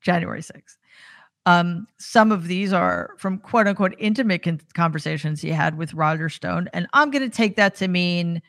January 0.00 0.40
6th. 0.40 0.76
Um, 1.46 1.86
some 1.98 2.32
of 2.32 2.46
these 2.46 2.72
are 2.72 3.10
from 3.18 3.38
quote 3.38 3.66
unquote 3.66 3.94
intimate 3.98 4.42
con- 4.42 4.60
conversations 4.74 5.42
he 5.42 5.50
had 5.50 5.76
with 5.76 5.92
Roger 5.92 6.30
Stone. 6.30 6.68
And 6.72 6.86
I'm 6.94 7.10
going 7.10 7.28
to 7.28 7.34
take 7.34 7.56
that 7.56 7.74
to 7.76 7.88
mean 7.88 8.40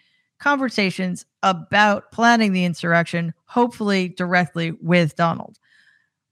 conversations 0.46 1.26
about 1.42 2.12
planning 2.12 2.54
the 2.54 2.66
insurrection, 2.66 3.34
hopefully 3.48 4.10
directly 4.10 4.70
with 4.80 5.16
Donald. 5.16 5.58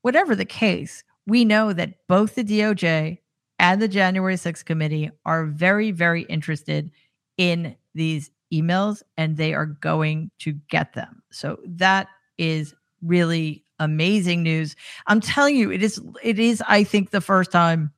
Whatever 0.03 0.35
the 0.35 0.45
case, 0.45 1.03
we 1.25 1.43
know 1.43 1.73
that 1.73 1.95
both 2.07 2.35
the 2.35 2.43
DOJ 2.43 3.17
and 3.57 3.81
the 3.81 3.87
January 3.87 4.35
6th 4.35 4.65
committee 4.65 5.09
are 5.25 5.47
very, 5.47 5.89
very 5.89 6.23
interested 6.23 6.91
in 7.37 7.75
these 7.95 8.29
emails 8.53 9.01
and 9.17 9.35
they 9.35 9.55
are 9.55 9.65
going 9.65 10.29
to 10.37 10.53
get 10.69 10.93
them. 10.93 11.23
So 11.31 11.57
that 11.65 12.07
is 12.37 12.75
really 13.01 13.63
amazing 13.79 14.43
news. 14.43 14.75
I'm 15.07 15.21
telling 15.21 15.55
you, 15.55 15.71
it 15.71 15.81
is, 15.81 15.99
it 16.21 16.37
is, 16.37 16.61
I 16.67 16.83
think, 16.83 17.09
the 17.09 17.19
first 17.19 17.51
time 17.51 17.91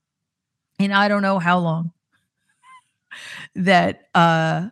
in 0.80 0.94
I 0.94 1.10
don't 1.10 1.22
know 1.22 1.40
how 1.40 1.60
long 1.60 1.92
that 3.56 4.08
uh 4.16 4.70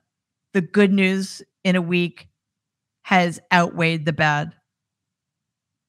the 0.54 0.62
good 0.62 0.92
news 0.92 1.42
in 1.64 1.76
a 1.76 1.82
week 1.82 2.28
has 3.04 3.40
outweighed 3.52 4.06
the 4.06 4.14
bad. 4.14 4.54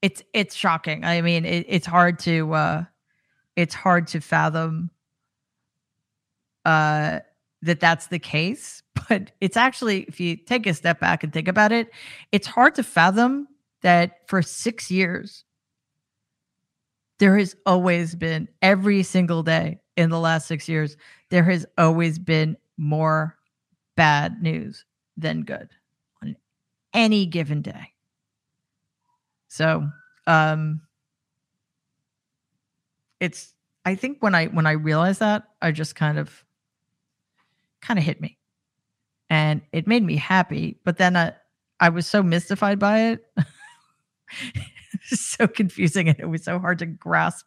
It's 0.03 0.22
it's 0.33 0.55
shocking. 0.55 1.05
I 1.05 1.22
mean, 1.22 1.44
it, 1.44 1.66
it's 1.68 1.87
hard 1.87 2.18
to 2.20 2.53
uh, 2.53 2.85
it's 3.57 3.74
hard 3.74 4.09
to 4.09 4.20
fathom 4.20 4.90
uh, 6.64 7.20
that 7.62 7.81
that's 7.81 8.09
the 8.09 8.18
case. 8.18 8.83
But 9.07 9.33
it's 9.38 9.59
actually, 9.59 10.05
if 10.05 10.18
you 10.18 10.35
take 10.35 10.66
a 10.66 10.72
step 10.72 10.98
back 10.98 11.22
and 11.22 11.31
think 11.31 11.46
about 11.46 11.72
it, 11.72 11.90
it's 12.33 12.46
hard 12.46 12.74
to 12.77 12.83
fathom 12.83 13.48
that 13.83 14.27
for 14.29 14.40
six 14.40 14.90
years 14.90 15.44
there 17.18 17.37
has 17.37 17.55
always 17.66 18.14
been 18.14 18.48
every 18.62 19.03
single 19.03 19.42
day 19.42 19.81
in 19.96 20.09
the 20.09 20.18
last 20.18 20.46
six 20.48 20.68
years 20.68 20.96
there 21.31 21.44
has 21.44 21.66
always 21.77 22.18
been 22.18 22.57
more 22.79 23.37
bad 23.96 24.42
news 24.42 24.85
than 25.16 25.42
good 25.42 25.68
on 26.22 26.37
any 26.92 27.26
given 27.26 27.62
day. 27.62 27.92
So, 29.48 29.88
um, 30.26 30.80
it's, 33.20 33.54
I 33.85 33.94
think 33.94 34.18
when 34.20 34.35
I, 34.35 34.46
when 34.46 34.66
I 34.66 34.72
realized 34.72 35.20
that, 35.20 35.44
I 35.62 35.70
just 35.70 35.94
kind 35.94 36.18
of, 36.18 36.44
kind 37.80 37.98
of 37.98 38.04
hit 38.04 38.20
me 38.20 38.38
and 39.30 39.62
it 39.72 39.87
made 39.87 40.02
me 40.02 40.16
happy. 40.16 40.78
But 40.85 40.98
then 40.98 41.16
I, 41.16 41.33
I 41.80 41.90
was 41.90 42.07
so 42.07 42.22
mystified 42.22 42.78
by 42.78 43.11
it. 43.11 43.24
so 45.04 45.46
confusing 45.46 46.09
and 46.09 46.18
it 46.18 46.28
was 46.28 46.44
so 46.44 46.59
hard 46.59 46.78
to 46.80 46.87
grasp 46.87 47.46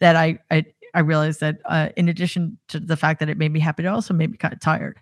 that 0.00 0.16
I, 0.16 0.38
I, 0.50 0.66
I 0.94 1.00
realized 1.00 1.40
that 1.40 1.58
uh, 1.64 1.90
in 1.96 2.08
addition 2.08 2.58
to 2.68 2.80
the 2.80 2.96
fact 2.96 3.20
that 3.20 3.28
it 3.28 3.38
made 3.38 3.52
me 3.52 3.60
happy, 3.60 3.84
it 3.84 3.86
also 3.86 4.14
made 4.14 4.30
me 4.30 4.36
kind 4.36 4.54
of 4.54 4.60
tired. 4.60 5.00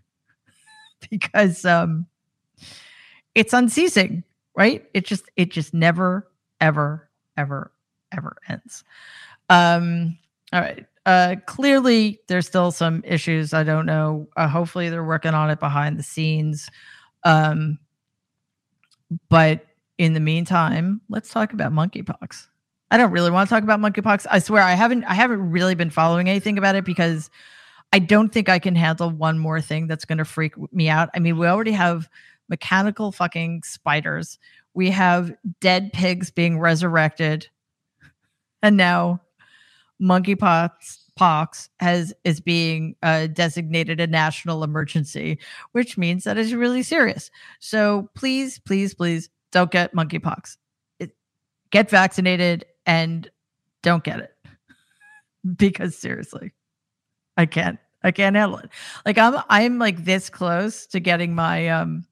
because 1.11 1.65
um 1.65 2.07
it's 3.35 3.53
unceasing, 3.53 4.25
right? 4.57 4.85
It 4.95 5.07
just 5.07 5.25
it 5.37 5.51
just 5.51 5.75
never 5.75 6.29
ever 6.61 7.09
ever 7.37 7.73
ever 8.13 8.37
ends. 8.49 8.85
Um 9.49 10.19
all 10.53 10.61
right. 10.61 10.87
Uh 11.07 11.37
clearly 11.47 12.21
there's 12.29 12.47
still 12.47 12.71
some 12.71 13.03
issues. 13.05 13.55
I 13.55 13.63
don't 13.65 13.87
know. 13.87 14.29
Uh, 14.37 14.49
hopefully 14.49 14.89
they're 14.89 15.05
working 15.05 15.35
on 15.35 15.51
it 15.51 15.61
behind 15.61 15.99
the 15.99 16.03
scenes. 16.03 16.69
Um 17.25 17.79
but 19.31 19.67
in 19.97 20.13
the 20.13 20.21
meantime, 20.21 21.01
let's 21.09 21.31
talk 21.31 21.53
about 21.53 21.73
monkeypox. 21.73 22.47
I 22.91 22.97
don't 22.97 23.11
really 23.11 23.31
want 23.31 23.49
to 23.49 23.55
talk 23.55 23.65
about 23.65 23.81
monkeypox. 23.81 24.27
I 24.31 24.39
swear 24.39 24.63
I 24.63 24.73
haven't 24.73 25.05
I 25.05 25.15
haven't 25.15 25.51
really 25.51 25.75
been 25.75 25.91
following 25.91 26.29
anything 26.29 26.57
about 26.57 26.75
it 26.75 26.85
because 26.85 27.31
I 27.93 27.99
don't 27.99 28.33
think 28.33 28.49
I 28.49 28.59
can 28.59 28.75
handle 28.75 29.11
one 29.11 29.39
more 29.39 29.61
thing 29.61 29.87
that's 29.87 30.05
going 30.05 30.19
to 30.19 30.25
freak 30.25 30.55
me 30.73 30.89
out. 30.89 31.09
I 31.15 31.21
mean, 31.21 31.39
we 31.39 31.47
already 31.47 31.73
have 31.73 32.09
mechanical 32.49 33.13
fucking 33.13 33.63
spiders. 33.65 34.39
We 34.75 34.91
have 34.91 35.35
dead 35.61 35.93
pigs 35.93 36.31
being 36.31 36.59
resurrected. 36.59 37.49
And 38.63 38.77
now 38.77 39.21
monkeypox 40.01 40.99
pox 41.17 41.69
has 41.81 42.15
is 42.25 42.41
being 42.41 42.95
uh, 43.03 43.27
designated 43.27 44.01
a 44.01 44.07
national 44.07 44.63
emergency, 44.63 45.39
which 45.73 45.99
means 45.99 46.25
that 46.25 46.39
it's 46.39 46.53
really 46.53 46.83
serious. 46.83 47.31
So 47.59 48.09
please, 48.15 48.61
please, 48.61 48.95
please 48.95 49.29
don't 49.51 49.71
get 49.71 49.95
monkeypox. 49.95 50.57
Get 51.71 51.91
vaccinated 51.91 52.65
and 52.87 53.29
don't 53.83 54.05
get 54.05 54.21
it 54.21 54.37
because 55.57 55.97
seriously. 55.97 56.53
I 57.39 57.47
can't. 57.47 57.79
I 58.03 58.11
can't 58.11 58.37
handle 58.37 58.59
it. 58.59 58.69
Like 59.07 59.17
I'm 59.17 59.43
I'm 59.49 59.79
like 59.79 60.05
this 60.05 60.29
close 60.29 60.87
to 60.89 61.01
getting 61.01 61.35
my 61.35 61.69
um 61.69 62.05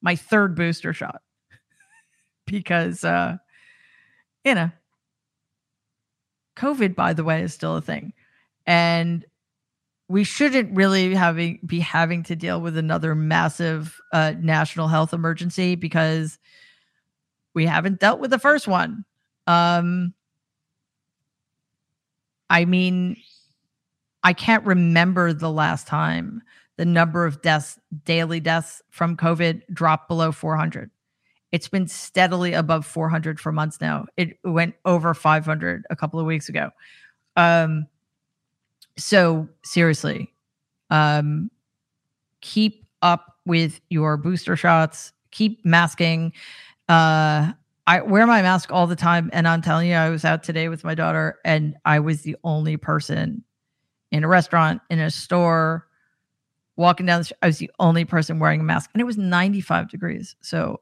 my 0.00 0.16
third 0.16 0.54
booster 0.54 0.92
shot 0.92 1.20
because 2.46 3.04
uh 3.04 3.36
you 4.44 4.54
know 4.54 4.70
COVID 6.56 6.94
by 6.94 7.12
the 7.12 7.24
way 7.24 7.42
is 7.42 7.52
still 7.52 7.76
a 7.76 7.82
thing. 7.82 8.14
And 8.66 9.24
we 10.08 10.24
shouldn't 10.24 10.74
really 10.74 11.14
having 11.14 11.58
be 11.66 11.80
having 11.80 12.22
to 12.24 12.36
deal 12.36 12.60
with 12.60 12.76
another 12.76 13.14
massive 13.14 14.00
uh, 14.12 14.32
national 14.40 14.88
health 14.88 15.12
emergency 15.12 15.74
because 15.74 16.38
we 17.54 17.66
haven't 17.66 18.00
dealt 18.00 18.18
with 18.18 18.30
the 18.30 18.38
first 18.38 18.66
one. 18.66 19.04
Um, 19.46 20.14
I 22.48 22.64
mean, 22.64 23.16
I 24.22 24.32
can't 24.32 24.64
remember 24.64 25.32
the 25.32 25.50
last 25.50 25.86
time 25.86 26.42
the 26.76 26.84
number 26.84 27.26
of 27.26 27.42
deaths, 27.42 27.78
daily 28.04 28.40
deaths 28.40 28.80
from 28.90 29.16
COVID 29.16 29.62
dropped 29.72 30.08
below 30.08 30.32
400. 30.32 30.90
It's 31.50 31.68
been 31.68 31.88
steadily 31.88 32.52
above 32.52 32.86
400 32.86 33.40
for 33.40 33.52
months 33.52 33.80
now. 33.80 34.06
It 34.16 34.38
went 34.44 34.74
over 34.84 35.12
500 35.12 35.84
a 35.90 35.96
couple 35.96 36.20
of 36.20 36.26
weeks 36.26 36.48
ago. 36.48 36.70
Um, 37.36 37.86
so 38.96 39.48
seriously, 39.64 40.32
um, 40.90 41.50
keep 42.40 42.86
up 43.02 43.36
with 43.44 43.80
your 43.88 44.16
booster 44.16 44.56
shots. 44.56 45.12
Keep 45.30 45.64
masking. 45.64 46.32
Uh, 46.88 47.52
I 47.86 48.02
wear 48.02 48.26
my 48.26 48.42
mask 48.42 48.70
all 48.70 48.86
the 48.86 48.96
time, 48.96 49.30
and 49.32 49.48
I'm 49.48 49.62
telling 49.62 49.88
you, 49.88 49.94
I 49.94 50.10
was 50.10 50.24
out 50.24 50.42
today 50.42 50.68
with 50.68 50.84
my 50.84 50.94
daughter, 50.94 51.38
and 51.44 51.74
I 51.84 52.00
was 52.00 52.22
the 52.22 52.36
only 52.44 52.76
person 52.76 53.44
in 54.10 54.24
a 54.24 54.28
restaurant, 54.28 54.80
in 54.90 54.98
a 54.98 55.10
store, 55.10 55.86
walking 56.76 57.06
down 57.06 57.20
the 57.20 57.24
street. 57.24 57.38
I 57.42 57.46
was 57.46 57.58
the 57.58 57.70
only 57.78 58.04
person 58.04 58.38
wearing 58.38 58.60
a 58.60 58.64
mask, 58.64 58.90
and 58.94 59.00
it 59.00 59.04
was 59.04 59.18
95 59.18 59.90
degrees. 59.90 60.36
So 60.40 60.80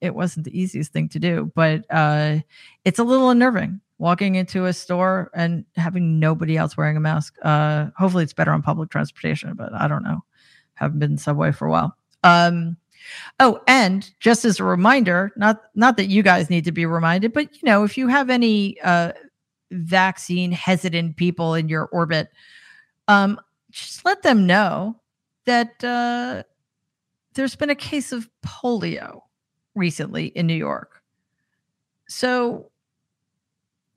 it 0.00 0.14
wasn't 0.14 0.44
the 0.44 0.58
easiest 0.58 0.92
thing 0.92 1.08
to 1.10 1.18
do, 1.18 1.50
but 1.54 1.84
uh, 1.90 2.38
it's 2.84 2.98
a 2.98 3.04
little 3.04 3.30
unnerving 3.30 3.80
walking 3.98 4.34
into 4.34 4.66
a 4.66 4.72
store 4.72 5.30
and 5.32 5.64
having 5.76 6.18
nobody 6.18 6.56
else 6.56 6.76
wearing 6.76 6.96
a 6.96 7.00
mask. 7.00 7.36
Uh, 7.42 7.86
hopefully, 7.96 8.24
it's 8.24 8.32
better 8.32 8.50
on 8.50 8.60
public 8.60 8.90
transportation, 8.90 9.54
but 9.54 9.72
I 9.72 9.86
don't 9.86 10.02
know. 10.02 10.24
Haven't 10.74 10.98
been 10.98 11.12
in 11.12 11.18
subway 11.18 11.52
for 11.52 11.68
a 11.68 11.70
while. 11.70 11.96
Um, 12.24 12.76
oh, 13.38 13.60
and 13.68 14.10
just 14.18 14.44
as 14.44 14.58
a 14.58 14.64
reminder, 14.64 15.30
not 15.36 15.62
not 15.76 15.96
that 15.98 16.06
you 16.06 16.24
guys 16.24 16.50
need 16.50 16.64
to 16.64 16.72
be 16.72 16.84
reminded, 16.84 17.32
but 17.32 17.54
you 17.54 17.60
know, 17.62 17.84
if 17.84 17.96
you 17.96 18.08
have 18.08 18.28
any 18.28 18.80
uh, 18.82 19.12
vaccine 19.72 20.52
hesitant 20.52 21.16
people 21.16 21.54
in 21.54 21.68
your 21.68 21.86
orbit, 21.86 22.28
um, 23.08 23.40
just 23.70 24.04
let 24.04 24.22
them 24.22 24.46
know 24.46 24.96
that 25.44 25.82
uh, 25.82 26.42
there's 27.34 27.56
been 27.56 27.70
a 27.70 27.74
case 27.74 28.12
of 28.12 28.28
polio 28.44 29.22
recently 29.74 30.26
in 30.26 30.46
New 30.46 30.54
York. 30.54 31.02
So 32.08 32.70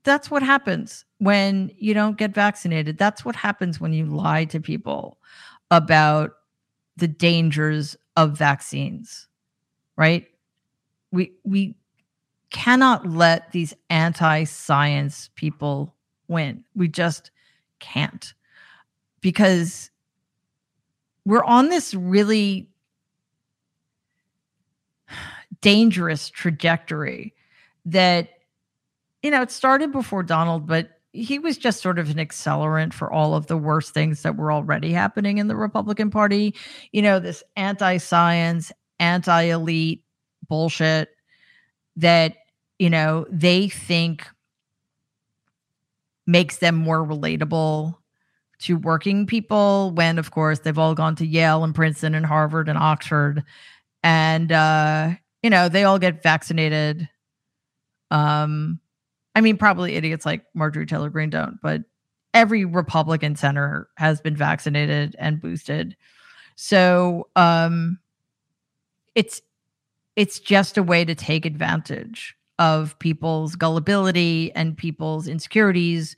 that's 0.03 0.31
what 0.31 0.43
happens 0.43 1.03
when 1.17 1.71
you 1.77 1.93
don't 1.93 2.17
get 2.17 2.33
vaccinated. 2.33 2.97
That's 2.97 3.25
what 3.25 3.35
happens 3.35 3.79
when 3.79 3.91
you 3.91 4.05
lie 4.05 4.45
to 4.45 4.59
people 4.59 5.17
about 5.71 6.31
the 6.95 7.07
dangers 7.07 7.97
of 8.15 8.37
vaccines. 8.37 9.27
Right? 9.97 10.27
We 11.11 11.33
we 11.43 11.75
cannot 12.55 13.05
let 13.05 13.51
these 13.51 13.73
anti-science 13.89 15.29
people 15.35 15.93
win. 16.29 16.63
We 16.73 16.87
just 16.87 17.31
can't. 17.79 18.33
Because 19.19 19.91
we're 21.25 21.43
on 21.43 21.67
this 21.67 21.93
really 21.93 22.69
dangerous 25.59 26.29
trajectory 26.29 27.33
that 27.85 28.29
you 29.21 29.31
know 29.31 29.41
it 29.41 29.51
started 29.51 29.91
before 29.91 30.21
Donald 30.21 30.67
but 30.67 30.95
he 31.15 31.39
was 31.39 31.57
just 31.57 31.81
sort 31.81 31.97
of 31.97 32.09
an 32.09 32.17
accelerant 32.17 32.93
for 32.93 33.11
all 33.11 33.35
of 33.35 33.47
the 33.47 33.57
worst 33.57 33.93
things 33.93 34.21
that 34.21 34.35
were 34.35 34.51
already 34.51 34.91
happening 34.91 35.37
in 35.37 35.47
the 35.47 35.55
Republican 35.55 36.11
Party. 36.11 36.53
You 36.91 37.01
know, 37.01 37.19
this 37.19 37.41
anti 37.55 37.97
science, 37.97 38.71
anti 38.99 39.43
elite 39.43 40.03
bullshit 40.47 41.09
that, 41.95 42.35
you 42.79 42.89
know, 42.89 43.25
they 43.29 43.69
think 43.69 44.27
makes 46.27 46.57
them 46.57 46.75
more 46.75 47.05
relatable 47.05 47.95
to 48.59 48.77
working 48.77 49.25
people 49.25 49.91
when, 49.91 50.17
of 50.17 50.31
course, 50.31 50.59
they've 50.59 50.77
all 50.77 50.95
gone 50.95 51.15
to 51.17 51.25
Yale 51.25 51.63
and 51.63 51.75
Princeton 51.75 52.15
and 52.15 52.25
Harvard 52.25 52.69
and 52.69 52.77
Oxford. 52.77 53.43
And, 54.01 54.51
uh, 54.51 55.11
you 55.43 55.49
know, 55.49 55.69
they 55.69 55.83
all 55.83 55.99
get 55.99 56.23
vaccinated. 56.23 57.07
Um, 58.11 58.79
I 59.35 59.41
mean, 59.41 59.57
probably 59.57 59.95
idiots 59.95 60.25
like 60.25 60.45
Marjorie 60.53 60.85
Taylor 60.85 61.09
Greene 61.09 61.29
don't, 61.29 61.59
but 61.61 61.81
every 62.33 62.65
Republican 62.65 63.35
senator 63.35 63.89
has 63.97 64.21
been 64.21 64.35
vaccinated 64.35 65.15
and 65.19 65.41
boosted. 65.41 65.95
So 66.55 67.27
um, 67.35 67.99
it's 69.15 69.41
it's 70.15 70.39
just 70.39 70.77
a 70.77 70.83
way 70.83 71.03
to 71.03 71.13
take 71.13 71.45
advantage 71.45 72.35
of 72.59 72.97
people's 72.99 73.55
gullibility 73.55 74.51
and 74.55 74.77
people's 74.77 75.27
insecurities 75.27 76.15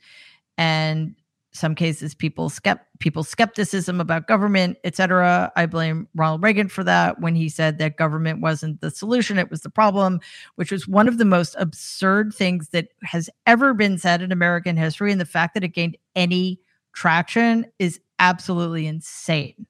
and 0.56 1.14
some 1.52 1.74
cases 1.74 2.14
people 2.14 2.50
skept 2.50 2.80
people's 3.00 3.28
skepticism 3.28 4.00
about 4.00 4.28
government 4.28 4.76
etc 4.84 5.50
i 5.56 5.66
blame 5.66 6.06
ronald 6.14 6.42
reagan 6.42 6.68
for 6.68 6.84
that 6.84 7.20
when 7.20 7.34
he 7.34 7.48
said 7.48 7.78
that 7.78 7.96
government 7.96 8.40
wasn't 8.40 8.80
the 8.80 8.90
solution 8.90 9.38
it 9.38 9.50
was 9.50 9.62
the 9.62 9.70
problem 9.70 10.20
which 10.56 10.70
was 10.70 10.86
one 10.86 11.08
of 11.08 11.18
the 11.18 11.24
most 11.24 11.56
absurd 11.58 12.32
things 12.32 12.68
that 12.68 12.88
has 13.02 13.28
ever 13.46 13.74
been 13.74 13.98
said 13.98 14.22
in 14.22 14.30
american 14.30 14.76
history 14.76 15.10
and 15.10 15.20
the 15.20 15.24
fact 15.24 15.54
that 15.54 15.64
it 15.64 15.68
gained 15.68 15.96
any 16.14 16.60
traction 16.98 17.64
is 17.78 18.00
absolutely 18.18 18.86
insane. 18.86 19.66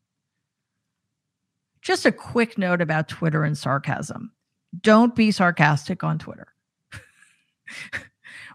Just 1.83 2.07
a 2.07 2.13
quick 2.13 2.59
note 2.59 2.81
about 2.81 3.09
twitter 3.09 3.45
and 3.45 3.57
sarcasm. 3.57 4.33
Don't 4.81 5.15
be 5.15 5.31
sarcastic 5.31 6.03
on 6.03 6.19
twitter 6.19 6.49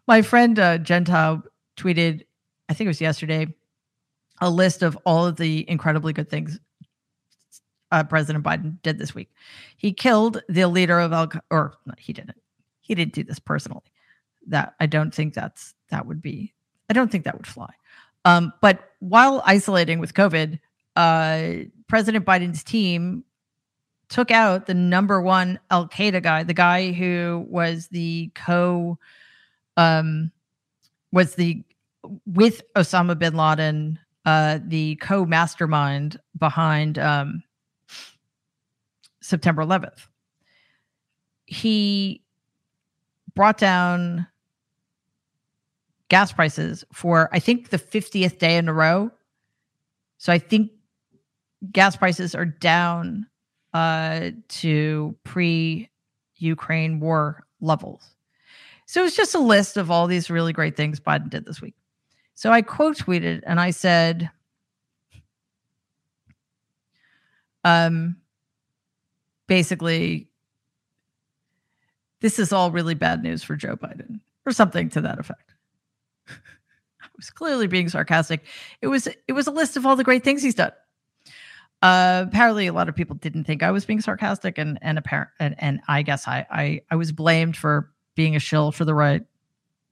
my 0.07 0.21
friend 0.21 0.59
uh, 0.59 0.77
gentile 0.77 1.43
tweeted 1.77 2.23
I 2.69 2.73
think 2.73 2.87
it 2.87 2.89
was 2.89 3.01
yesterday, 3.01 3.47
a 4.41 4.49
list 4.49 4.83
of 4.83 4.97
all 5.05 5.27
of 5.27 5.35
the 5.35 5.69
incredibly 5.69 6.13
good 6.13 6.29
things 6.29 6.59
uh, 7.91 8.03
President 8.03 8.43
Biden 8.43 8.81
did 8.81 8.97
this 8.97 9.13
week. 9.13 9.29
He 9.77 9.93
killed 9.93 10.41
the 10.49 10.67
leader 10.67 10.99
of 10.99 11.13
Al, 11.13 11.31
or 11.51 11.75
no, 11.85 11.93
he 11.99 12.13
didn't. 12.13 12.41
He 12.81 12.95
didn't 12.95 13.13
do 13.13 13.23
this 13.23 13.39
personally. 13.39 13.83
That 14.47 14.73
I 14.79 14.87
don't 14.87 15.13
think 15.13 15.33
that's 15.33 15.75
that 15.89 16.05
would 16.05 16.21
be. 16.21 16.53
I 16.89 16.93
don't 16.93 17.11
think 17.11 17.25
that 17.25 17.37
would 17.37 17.47
fly. 17.47 17.71
Um, 18.25 18.51
but 18.61 18.89
while 18.99 19.43
isolating 19.45 19.99
with 19.99 20.13
COVID, 20.13 20.59
uh, 20.95 21.49
President 21.87 22.25
Biden's 22.25 22.63
team 22.63 23.23
took 24.13 24.29
out 24.29 24.67
the 24.67 24.75
number 24.75 25.19
one 25.19 25.59
Al 25.71 25.87
Qaeda 25.87 26.21
guy, 26.21 26.43
the 26.43 26.53
guy 26.53 26.91
who 26.91 27.47
was 27.49 27.87
the 27.87 28.29
co, 28.35 28.99
um, 29.75 30.31
was 31.11 31.33
the 31.33 31.63
with 32.27 32.61
Osama 32.75 33.17
bin 33.17 33.33
Laden, 33.33 33.97
uh, 34.25 34.59
the 34.67 34.97
co 34.97 35.25
mastermind 35.25 36.19
behind 36.37 36.99
um, 36.99 37.41
September 39.19 39.63
11th. 39.63 40.05
He 41.47 42.21
brought 43.33 43.57
down 43.57 44.27
gas 46.09 46.31
prices 46.31 46.85
for, 46.93 47.29
I 47.31 47.39
think, 47.39 47.71
the 47.71 47.79
50th 47.79 48.37
day 48.37 48.57
in 48.57 48.69
a 48.69 48.73
row. 48.73 49.09
So 50.19 50.31
I 50.31 50.37
think 50.37 50.69
gas 51.71 51.95
prices 51.95 52.35
are 52.35 52.45
down 52.45 53.25
uh, 53.73 54.31
to 54.47 55.15
pre 55.23 55.89
Ukraine 56.37 56.99
war 56.99 57.45
levels. 57.61 58.13
So 58.85 59.05
it's 59.05 59.15
just 59.15 59.35
a 59.35 59.39
list 59.39 59.77
of 59.77 59.89
all 59.89 60.07
these 60.07 60.29
really 60.29 60.53
great 60.53 60.75
things 60.75 60.99
Biden 60.99 61.29
did 61.29 61.45
this 61.45 61.61
week. 61.61 61.75
So 62.35 62.51
I 62.51 62.61
quote 62.61 62.97
tweeted 62.97 63.41
and 63.45 63.59
I 63.59 63.71
said, 63.71 64.29
um, 67.63 68.17
basically, 69.47 70.27
this 72.19 72.39
is 72.39 72.51
all 72.53 72.71
really 72.71 72.95
bad 72.95 73.23
news 73.23 73.43
for 73.43 73.55
Joe 73.55 73.75
Biden, 73.75 74.19
or 74.45 74.51
something 74.51 74.89
to 74.89 75.01
that 75.01 75.19
effect. 75.19 75.53
I 76.27 77.07
was 77.17 77.29
clearly 77.29 77.67
being 77.67 77.89
sarcastic. 77.89 78.45
It 78.81 78.87
was 78.87 79.07
it 79.27 79.33
was 79.33 79.47
a 79.47 79.51
list 79.51 79.77
of 79.77 79.85
all 79.85 79.95
the 79.95 80.03
great 80.03 80.23
things 80.23 80.41
he's 80.41 80.55
done. 80.55 80.71
Uh, 81.83 82.23
apparently, 82.25 82.65
a 82.65 82.71
lot 82.71 82.87
of 82.87 82.95
people 82.95 83.17
didn't 83.17 83.43
think 83.43 83.61
I 83.61 83.69
was 83.69 83.85
being 83.85 83.99
sarcastic, 83.99 84.57
and 84.57 84.79
and 84.81 84.97
apparent 84.97 85.29
and, 85.41 85.53
and 85.59 85.81
I 85.89 86.01
guess 86.01 86.29
I, 86.29 86.45
I 86.49 86.81
I 86.89 86.95
was 86.95 87.11
blamed 87.11 87.57
for 87.57 87.91
being 88.15 88.37
a 88.37 88.39
shill 88.39 88.71
for 88.71 88.85
the 88.85 88.95
right 88.95 89.21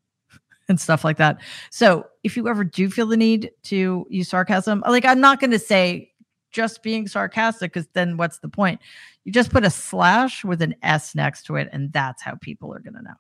and 0.70 0.80
stuff 0.80 1.04
like 1.04 1.18
that. 1.18 1.42
So 1.70 2.06
if 2.24 2.38
you 2.38 2.48
ever 2.48 2.64
do 2.64 2.90
feel 2.90 3.08
the 3.08 3.18
need 3.18 3.52
to 3.64 4.08
use 4.10 4.30
sarcasm, 4.30 4.82
like 4.88 5.04
I'm 5.04 5.20
not 5.20 5.42
going 5.42 5.52
to 5.52 5.60
say 5.60 6.14
just 6.52 6.82
being 6.82 7.10
sarcastic 7.10 7.74
because 7.74 7.90
then 7.92 8.16
what's 8.16 8.40
the 8.40 8.48
point? 8.48 8.80
You 9.26 9.34
just 9.34 9.52
put 9.52 9.66
a 9.66 9.70
slash 9.70 10.46
with 10.46 10.62
an 10.62 10.76
S 10.84 11.14
next 11.14 11.44
to 11.48 11.58
it, 11.58 11.68
and 11.74 11.92
that's 11.92 12.24
how 12.24 12.36
people 12.36 12.74
are 12.74 12.80
going 12.80 12.96
to 12.96 13.02
know 13.02 13.20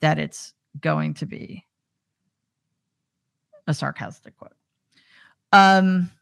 that 0.00 0.16
it's 0.16 0.54
going 0.80 1.14
to 1.14 1.26
be 1.26 1.66
a 3.66 3.74
sarcastic 3.74 4.36
quote. 4.36 4.52
Um, 5.52 6.12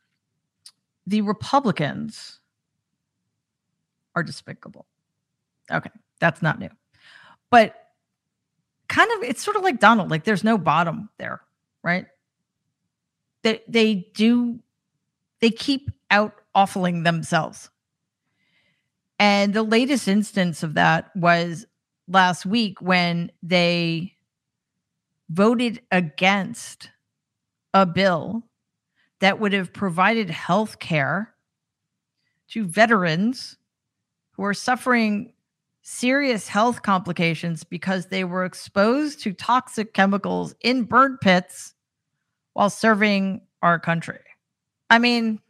the 1.08 1.22
Republicans 1.22 2.38
are 4.14 4.22
despicable. 4.22 4.86
Okay, 5.70 5.90
that's 6.20 6.42
not 6.42 6.58
new. 6.58 6.68
But 7.50 7.74
kind 8.88 9.10
of 9.12 9.22
it's 9.22 9.42
sort 9.42 9.56
of 9.56 9.62
like 9.62 9.80
Donald, 9.80 10.10
like 10.10 10.24
there's 10.24 10.44
no 10.44 10.58
bottom 10.58 11.08
there, 11.18 11.40
right? 11.82 12.06
They 13.42 13.62
they 13.68 13.94
do 14.14 14.58
they 15.40 15.50
keep 15.50 15.90
out 16.10 16.34
offling 16.54 17.04
themselves. 17.04 17.70
And 19.18 19.54
the 19.54 19.62
latest 19.62 20.08
instance 20.08 20.62
of 20.62 20.74
that 20.74 21.10
was 21.16 21.66
last 22.06 22.44
week 22.44 22.80
when 22.82 23.32
they 23.42 24.14
voted 25.30 25.80
against 25.90 26.90
a 27.72 27.86
bill 27.86 28.47
that 29.20 29.40
would 29.40 29.52
have 29.52 29.72
provided 29.72 30.30
health 30.30 30.78
care 30.78 31.34
to 32.48 32.64
veterans 32.64 33.56
who 34.32 34.44
are 34.44 34.54
suffering 34.54 35.32
serious 35.82 36.48
health 36.48 36.82
complications 36.82 37.64
because 37.64 38.06
they 38.06 38.24
were 38.24 38.44
exposed 38.44 39.20
to 39.20 39.32
toxic 39.32 39.94
chemicals 39.94 40.54
in 40.60 40.84
burn 40.84 41.18
pits 41.20 41.74
while 42.52 42.70
serving 42.70 43.40
our 43.62 43.78
country. 43.78 44.20
I 44.90 44.98
mean, 44.98 45.40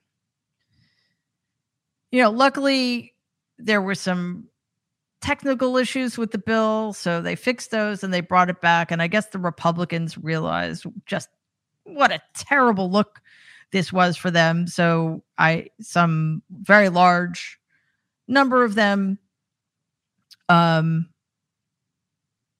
you 2.11 2.23
know, 2.23 2.31
luckily 2.31 3.15
there 3.59 3.83
were 3.83 3.95
some 3.95 4.49
technical 5.21 5.77
issues 5.77 6.17
with 6.17 6.31
the 6.31 6.39
bill, 6.39 6.93
so 6.93 7.21
they 7.21 7.37
fixed 7.37 7.71
those 7.71 8.05
and 8.05 8.15
they 8.15 8.21
brought 8.21 8.49
it 8.49 8.61
back. 8.61 8.91
And 8.91 9.03
I 9.03 9.09
guess 9.09 9.27
the 9.27 9.39
Republicans 9.39 10.17
realized 10.17 10.87
just 11.07 11.29
what 11.85 12.13
a 12.13 12.21
terrible 12.35 12.91
look 12.91 13.21
this 13.73 13.93
was 13.93 14.17
for 14.17 14.31
them. 14.31 14.67
So 14.67 15.23
I 15.37 15.69
some 15.81 16.43
very 16.51 16.89
large 16.89 17.59
number 18.27 18.65
of 18.65 18.75
them 18.75 19.19
um, 20.49 21.09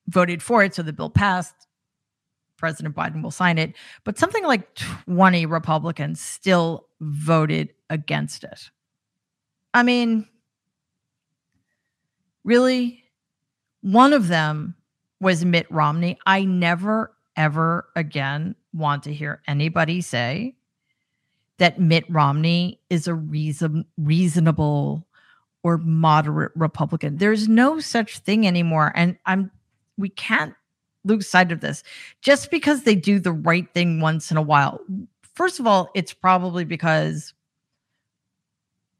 voted 0.07 0.43
for 0.43 0.63
it. 0.65 0.75
So 0.75 0.83
the 0.83 0.93
bill 0.93 1.11
passed. 1.11 1.55
President 2.57 2.97
Biden 2.97 3.23
will 3.23 3.31
sign 3.31 3.57
it. 3.57 3.75
But 4.03 4.19
something 4.19 4.45
like 4.45 4.75
20 5.07 5.47
Republicans 5.47 6.21
still 6.21 6.89
voted 7.01 7.73
against 7.89 8.43
it. 8.43 8.71
I 9.73 9.85
mean, 9.85 10.27
Really? 12.49 13.05
One 13.83 14.15
of 14.15 14.29
them 14.29 14.75
was 15.21 15.45
Mitt 15.45 15.71
Romney. 15.71 16.19
I 16.25 16.47
never, 16.47 17.13
ever 17.37 17.91
again 17.95 18.55
want 18.73 19.03
to 19.03 19.13
hear 19.13 19.43
anybody 19.47 20.01
say 20.01 20.57
that 21.59 21.81
Mitt 21.81 22.05
Romney 22.09 22.81
is 22.89 23.07
a 23.07 23.15
reason, 23.15 23.85
reasonable 23.97 25.07
or 25.63 25.79
moderate 25.79 26.53
Republican. 26.55 27.19
There's 27.19 27.49
no 27.49 27.81
such 27.81 28.19
thing 28.19 28.47
anymore. 28.47 28.93
And 28.95 29.17
I'm 29.27 29.51
we 29.97 30.09
can't 30.09 30.55
lose 31.05 31.29
sight 31.29 31.53
of 31.53 31.61
this. 31.61 31.83
Just 32.23 32.51
because 32.51 32.83
they 32.83 32.95
do 32.95 33.19
the 33.19 33.33
right 33.33 33.69
thing 33.75 34.01
once 34.01 34.31
in 34.31 34.37
a 34.37 34.43
while. 34.43 34.81
First 35.35 35.61
of 35.61 35.67
all, 35.67 35.91
it's 35.95 36.13
probably 36.15 36.65
because 36.65 37.35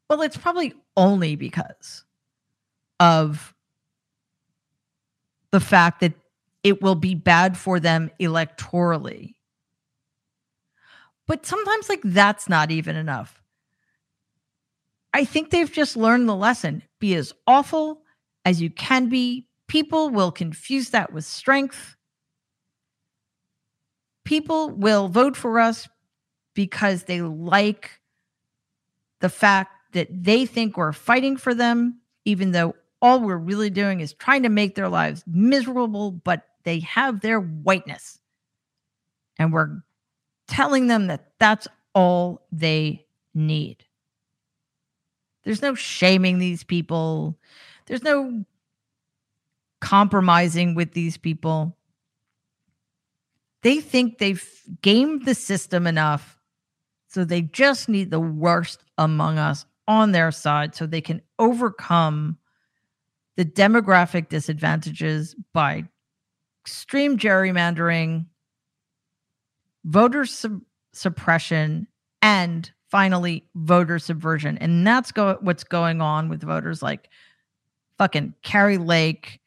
well, 0.09 0.21
it's 0.21 0.37
probably 0.37 0.73
only 0.97 1.35
because 1.35 2.03
of 2.99 3.53
the 5.51 5.59
fact 5.59 6.01
that 6.01 6.13
it 6.63 6.81
will 6.81 6.95
be 6.95 7.15
bad 7.15 7.57
for 7.57 7.79
them 7.79 8.11
electorally. 8.19 9.35
But 11.29 11.45
sometimes, 11.45 11.89
like, 11.89 12.01
that's 12.03 12.49
not 12.49 12.71
even 12.71 12.95
enough. 12.95 13.39
I 15.13 15.25
think 15.25 15.51
they've 15.51 15.71
just 15.71 15.95
learned 15.95 16.27
the 16.27 16.35
lesson 16.35 16.81
be 16.99 17.13
as 17.13 17.33
awful 17.45 18.01
as 18.45 18.59
you 18.59 18.71
can 18.71 19.09
be. 19.09 19.45
People 19.67 20.09
will 20.09 20.31
confuse 20.31 20.89
that 20.89 21.13
with 21.13 21.23
strength. 21.23 21.95
People 24.25 24.71
will 24.71 25.07
vote 25.07 25.37
for 25.37 25.59
us 25.59 25.87
because 26.55 27.03
they 27.03 27.21
like 27.21 28.01
the 29.21 29.29
fact 29.29 29.71
that 29.93 30.07
they 30.11 30.47
think 30.47 30.77
we're 30.77 30.93
fighting 30.93 31.37
for 31.37 31.53
them, 31.53 32.01
even 32.25 32.53
though 32.53 32.73
all 33.03 33.19
we're 33.19 33.37
really 33.37 33.69
doing 33.69 33.99
is 33.99 34.13
trying 34.13 34.41
to 34.41 34.49
make 34.49 34.73
their 34.73 34.89
lives 34.89 35.23
miserable, 35.27 36.09
but 36.09 36.47
they 36.63 36.79
have 36.79 37.21
their 37.21 37.39
whiteness. 37.39 38.19
And 39.37 39.53
we're 39.53 39.83
telling 40.49 40.87
them 40.87 41.07
that 41.07 41.31
that's 41.39 41.67
all 41.93 42.45
they 42.51 43.05
need. 43.33 43.85
There's 45.43 45.61
no 45.61 45.75
shaming 45.75 46.39
these 46.39 46.63
people. 46.63 47.39
There's 47.85 48.03
no 48.03 48.43
compromising 49.79 50.75
with 50.75 50.91
these 50.91 51.17
people. 51.17 51.77
They 53.63 53.79
think 53.79 54.17
they've 54.17 54.45
gamed 54.81 55.25
the 55.25 55.35
system 55.35 55.87
enough. 55.87 56.37
So 57.07 57.23
they 57.23 57.41
just 57.41 57.89
need 57.89 58.11
the 58.11 58.19
worst 58.19 58.83
among 58.97 59.37
us 59.37 59.65
on 59.87 60.11
their 60.11 60.31
side 60.31 60.75
so 60.75 60.85
they 60.85 61.01
can 61.01 61.21
overcome 61.39 62.37
the 63.35 63.45
demographic 63.45 64.29
disadvantages 64.29 65.35
by 65.53 65.85
extreme 66.63 67.17
gerrymandering, 67.17 68.25
voter 69.85 70.25
suppression, 70.93 71.87
and 72.21 72.71
finally 72.89 73.45
voter 73.55 73.99
subversion. 73.99 74.57
And 74.57 74.85
that's 74.85 75.11
go- 75.11 75.37
what's 75.41 75.63
going 75.63 76.01
on 76.01 76.29
with 76.29 76.41
voters 76.41 76.81
like 76.81 77.09
fucking 77.97 78.33
Kari 78.41 78.77
Lake 78.77 79.39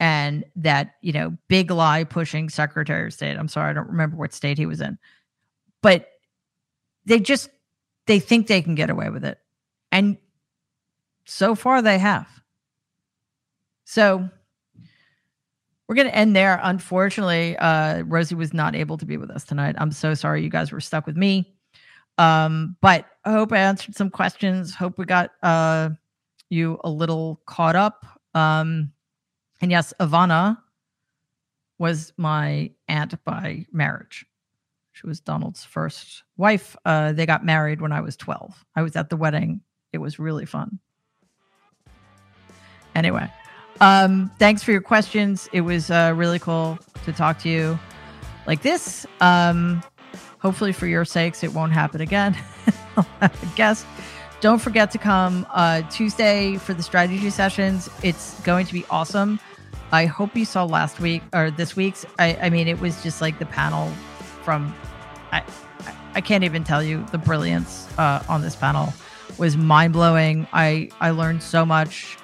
and 0.00 0.44
that, 0.56 0.94
you 1.00 1.12
know, 1.12 1.36
big 1.48 1.70
lie 1.70 2.04
pushing 2.04 2.48
Secretary 2.48 3.06
of 3.06 3.14
State. 3.14 3.36
I'm 3.36 3.48
sorry, 3.48 3.70
I 3.70 3.72
don't 3.72 3.88
remember 3.88 4.16
what 4.16 4.32
state 4.32 4.58
he 4.58 4.66
was 4.66 4.80
in. 4.80 4.98
But 5.82 6.08
they 7.04 7.20
just 7.20 7.50
they 8.06 8.18
think 8.18 8.46
they 8.46 8.62
can 8.62 8.74
get 8.74 8.90
away 8.90 9.10
with 9.10 9.24
it. 9.24 9.38
And 9.92 10.16
so 11.24 11.54
far 11.54 11.82
they 11.82 11.98
have. 11.98 12.28
So 13.84 14.28
we're 15.88 15.94
going 15.94 16.06
to 16.06 16.14
end 16.14 16.36
there. 16.36 16.60
Unfortunately, 16.62 17.56
uh, 17.56 18.02
Rosie 18.02 18.34
was 18.34 18.52
not 18.52 18.76
able 18.76 18.98
to 18.98 19.06
be 19.06 19.16
with 19.16 19.30
us 19.30 19.44
tonight. 19.44 19.74
I'm 19.78 19.90
so 19.90 20.12
sorry 20.12 20.42
you 20.42 20.50
guys 20.50 20.70
were 20.70 20.80
stuck 20.80 21.06
with 21.06 21.16
me. 21.16 21.54
Um, 22.18 22.76
but 22.82 23.06
I 23.24 23.32
hope 23.32 23.52
I 23.52 23.58
answered 23.58 23.94
some 23.96 24.10
questions. 24.10 24.74
Hope 24.74 24.98
we 24.98 25.06
got 25.06 25.30
uh, 25.42 25.90
you 26.50 26.78
a 26.84 26.90
little 26.90 27.40
caught 27.46 27.74
up. 27.74 28.04
Um, 28.34 28.92
and 29.62 29.70
yes, 29.70 29.94
Ivana 29.98 30.58
was 31.78 32.12
my 32.16 32.70
aunt 32.88 33.14
by 33.24 33.64
marriage. 33.72 34.26
She 34.92 35.06
was 35.06 35.20
Donald's 35.20 35.64
first 35.64 36.24
wife. 36.36 36.76
Uh, 36.84 37.12
they 37.12 37.24
got 37.24 37.44
married 37.44 37.80
when 37.80 37.92
I 37.92 38.00
was 38.00 38.16
12. 38.16 38.64
I 38.74 38.82
was 38.82 38.96
at 38.96 39.10
the 39.10 39.16
wedding. 39.16 39.60
It 39.92 39.98
was 39.98 40.18
really 40.18 40.44
fun. 40.44 40.80
Anyway, 42.94 43.30
um, 43.80 44.30
thanks 44.38 44.62
for 44.62 44.72
your 44.72 44.80
questions. 44.80 45.48
It 45.52 45.62
was 45.62 45.90
uh, 45.90 46.12
really 46.16 46.38
cool 46.38 46.78
to 47.04 47.12
talk 47.12 47.38
to 47.40 47.48
you 47.48 47.78
like 48.46 48.62
this. 48.62 49.06
Um, 49.20 49.82
hopefully, 50.38 50.72
for 50.72 50.86
your 50.86 51.04
sakes, 51.04 51.44
it 51.44 51.52
won't 51.52 51.72
happen 51.72 52.00
again. 52.00 52.36
A 53.20 53.30
guest. 53.56 53.86
Don't 54.40 54.60
forget 54.60 54.90
to 54.92 54.98
come 54.98 55.46
uh, 55.50 55.82
Tuesday 55.90 56.56
for 56.56 56.74
the 56.74 56.82
strategy 56.82 57.30
sessions. 57.30 57.88
It's 58.02 58.40
going 58.40 58.66
to 58.66 58.72
be 58.72 58.84
awesome. 58.88 59.40
I 59.90 60.06
hope 60.06 60.36
you 60.36 60.44
saw 60.44 60.64
last 60.64 61.00
week 61.00 61.22
or 61.32 61.50
this 61.50 61.74
week's. 61.74 62.04
I, 62.18 62.36
I 62.42 62.50
mean, 62.50 62.68
it 62.68 62.80
was 62.80 63.02
just 63.02 63.20
like 63.20 63.38
the 63.38 63.46
panel 63.46 63.90
from. 64.42 64.74
I, 65.32 65.42
I 66.14 66.20
can't 66.20 66.44
even 66.44 66.64
tell 66.64 66.82
you 66.82 67.04
the 67.12 67.18
brilliance 67.18 67.86
uh, 67.98 68.22
on 68.28 68.42
this 68.42 68.56
panel 68.56 68.92
was 69.38 69.56
mind 69.56 69.92
blowing. 69.92 70.46
I 70.52 70.90
I 71.00 71.10
learned 71.10 71.42
so 71.42 71.64
much. 71.64 72.16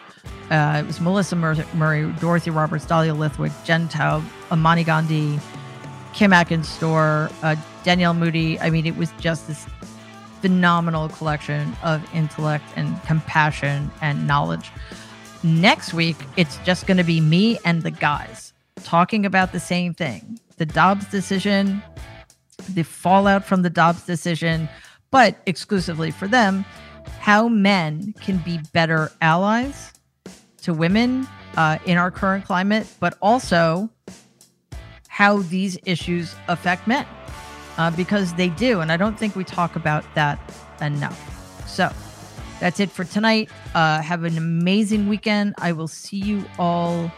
Uh, 0.51 0.83
it 0.85 0.87
was 0.87 1.01
Melissa 1.01 1.37
Murray, 1.37 2.13
Dorothy 2.21 2.51
Roberts, 2.51 2.85
Dahlia 2.87 3.15
Lithwick, 3.15 3.53
Jen 3.65 3.89
Taub, 3.89 4.23
Imani 4.53 4.85
Gandy, 4.85 5.41
Kim 6.13 6.33
Atkins 6.33 6.69
Stohr, 6.69 7.33
uh, 7.43 7.57
Danielle 7.83 8.15
Moody. 8.15 8.61
I 8.61 8.71
mean, 8.71 8.87
it 8.87 8.97
was 8.97 9.11
just 9.19 9.49
this 9.49 9.67
phenomenal 10.41 11.09
collection 11.09 11.75
of 11.83 12.03
intellect 12.15 12.65
and 12.77 13.03
compassion 13.05 13.91
and 14.03 14.27
knowledge. 14.27 14.71
Next 15.43 15.95
week, 15.95 16.17
it's 16.37 16.59
just 16.59 16.87
going 16.87 16.99
to 16.99 17.05
be 17.05 17.21
me 17.21 17.59
and 17.65 17.83
the 17.83 17.91
guys 17.91 18.53
talking 18.83 19.25
about 19.25 19.53
the 19.53 19.61
same 19.61 19.95
thing 19.95 20.39
the 20.57 20.67
Dobbs 20.67 21.07
decision, 21.07 21.83
the 22.69 22.83
fallout 22.83 23.45
from 23.45 23.63
the 23.63 23.71
Dobbs 23.71 24.05
decision, 24.05 24.69
but 25.11 25.37
exclusively 25.47 26.11
for 26.11 26.29
them, 26.29 26.65
how 27.19 27.49
men 27.49 28.15
can 28.21 28.39
be 28.39 28.61
better 28.73 29.11
allies 29.21 29.93
to 30.65 30.75
women 30.75 31.27
uh, 31.57 31.79
in 31.87 31.97
our 31.97 32.11
current 32.11 32.45
climate, 32.45 32.87
but 33.01 33.17
also 33.23 33.89
how 35.09 35.39
these 35.43 35.79
issues 35.85 36.35
affect 36.49 36.87
men 36.87 37.07
uh, 37.79 37.91
because 37.93 38.35
they 38.35 38.49
do. 38.49 38.81
And 38.81 38.91
I 38.91 38.97
don't 38.97 39.19
think 39.19 39.37
we 39.37 39.45
talk 39.45 39.77
about 39.77 40.05
that 40.15 40.39
enough. 40.81 41.69
So 41.69 41.93
that's 42.61 42.81
it 42.81 42.91
for 42.91 43.05
tonight. 43.05 43.51
Uh, 43.75 44.01
have 44.01 44.25
an 44.25 44.37
amazing 44.37 45.09
weekend. 45.09 45.55
I 45.59 45.73
will 45.73 45.89
see 45.89 46.17
you 46.17 46.45
all 46.59 47.11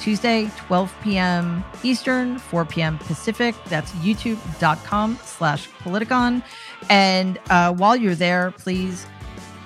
Tuesday, 0.00 0.50
12 0.56 0.94
p.m. 1.02 1.64
Eastern, 1.82 2.38
4 2.38 2.64
p.m. 2.64 2.98
Pacific. 2.98 3.54
That's 3.66 3.92
youtube.com 3.92 5.18
slash 5.24 5.68
Politicon. 5.82 6.42
And 6.90 7.38
uh, 7.50 7.72
while 7.74 7.96
you're 7.96 8.14
there, 8.14 8.52
please 8.52 9.06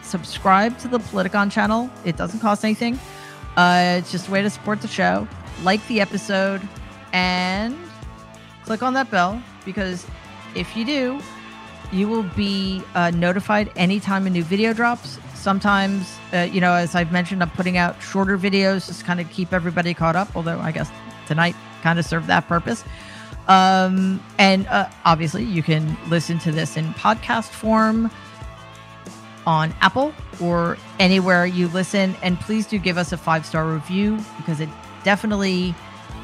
subscribe 0.03 0.79
to 0.79 0.89
the 0.89 0.99
Politicon 0.99 1.51
channel. 1.51 1.91
It 2.05 2.17
doesn't 2.17 2.41
cost 2.41 2.65
anything. 2.65 2.99
Uh, 3.57 3.97
it's 3.99 4.11
just 4.11 4.29
a 4.29 4.31
way 4.31 4.43
to 4.43 4.51
support 4.51 4.81
the 4.81 4.89
show. 4.89 5.27
Like 5.63 5.87
the 5.89 6.01
episode 6.01 6.67
and 7.13 7.77
click 8.65 8.83
on 8.83 8.95
that 8.95 9.11
bell 9.11 9.43
because 9.65 10.07
if 10.55 10.77
you 10.77 10.85
do, 10.85 11.21
you 11.93 12.09
will 12.09 12.23
be 12.23 12.83
uh, 12.95 13.11
notified 13.11 13.71
anytime 13.77 14.27
a 14.27 14.31
new 14.31 14.45
video 14.45 14.73
drops. 14.73 15.19
Sometimes, 15.35 16.19
uh, 16.33 16.49
you 16.51 16.61
know, 16.61 16.75
as 16.75 16.95
I've 16.95 17.13
mentioned, 17.13 17.43
I'm 17.43 17.51
putting 17.51 17.77
out 17.77 18.01
shorter 18.03 18.39
videos 18.39 18.87
just 18.87 19.05
kind 19.05 19.21
of 19.21 19.29
keep 19.31 19.53
everybody 19.53 19.95
caught 19.95 20.17
up. 20.17 20.35
Although 20.37 20.59
I 20.61 20.71
guess 20.71 20.91
tonight 21.27 21.57
kind 21.83 21.99
of 21.99 22.05
served 22.05 22.27
that 22.29 22.47
purpose. 22.47 22.85
Um, 23.49 24.23
and 24.39 24.67
uh, 24.69 24.89
obviously, 25.05 25.45
you 25.45 25.63
can 25.63 25.97
listen 26.09 26.39
to 26.41 26.53
this 26.53 26.77
in 26.77 26.85
podcast 26.95 27.49
form 27.49 28.11
on 29.47 29.75
Apple 29.81 30.15
or 30.41 30.77
anywhere 30.99 31.47
you 31.47 31.69
listen. 31.69 32.17
And 32.23 32.39
please 32.41 32.67
do 32.67 32.79
give 32.79 32.99
us 32.99 33.13
a 33.13 33.17
five 33.17 33.47
star 33.47 33.67
review 33.67 34.19
because 34.37 34.61
it 34.61 34.69
definitely 35.05 35.75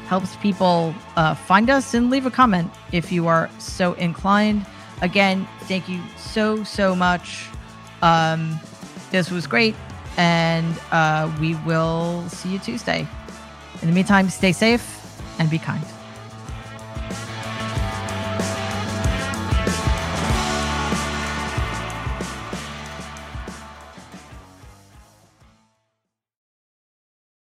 helps 0.07 0.35
people 0.37 0.95
uh, 1.15 1.35
find 1.35 1.69
us 1.69 1.93
and 1.93 2.09
leave 2.09 2.25
a 2.25 2.31
comment 2.31 2.71
if 2.91 3.11
you 3.11 3.27
are 3.27 3.49
so 3.59 3.93
inclined. 3.93 4.65
Again, 5.01 5.47
thank 5.63 5.87
you 5.89 6.01
so, 6.17 6.63
so 6.63 6.95
much. 6.95 7.47
Um, 8.01 8.59
this 9.11 9.29
was 9.29 9.47
great. 9.47 9.75
And 10.17 10.79
uh, 10.91 11.31
we 11.39 11.55
will 11.55 12.27
see 12.29 12.53
you 12.53 12.59
Tuesday. 12.59 13.07
In 13.81 13.87
the 13.87 13.93
meantime, 13.93 14.29
stay 14.29 14.51
safe 14.51 14.97
and 15.39 15.49
be 15.49 15.59
kind. 15.59 15.96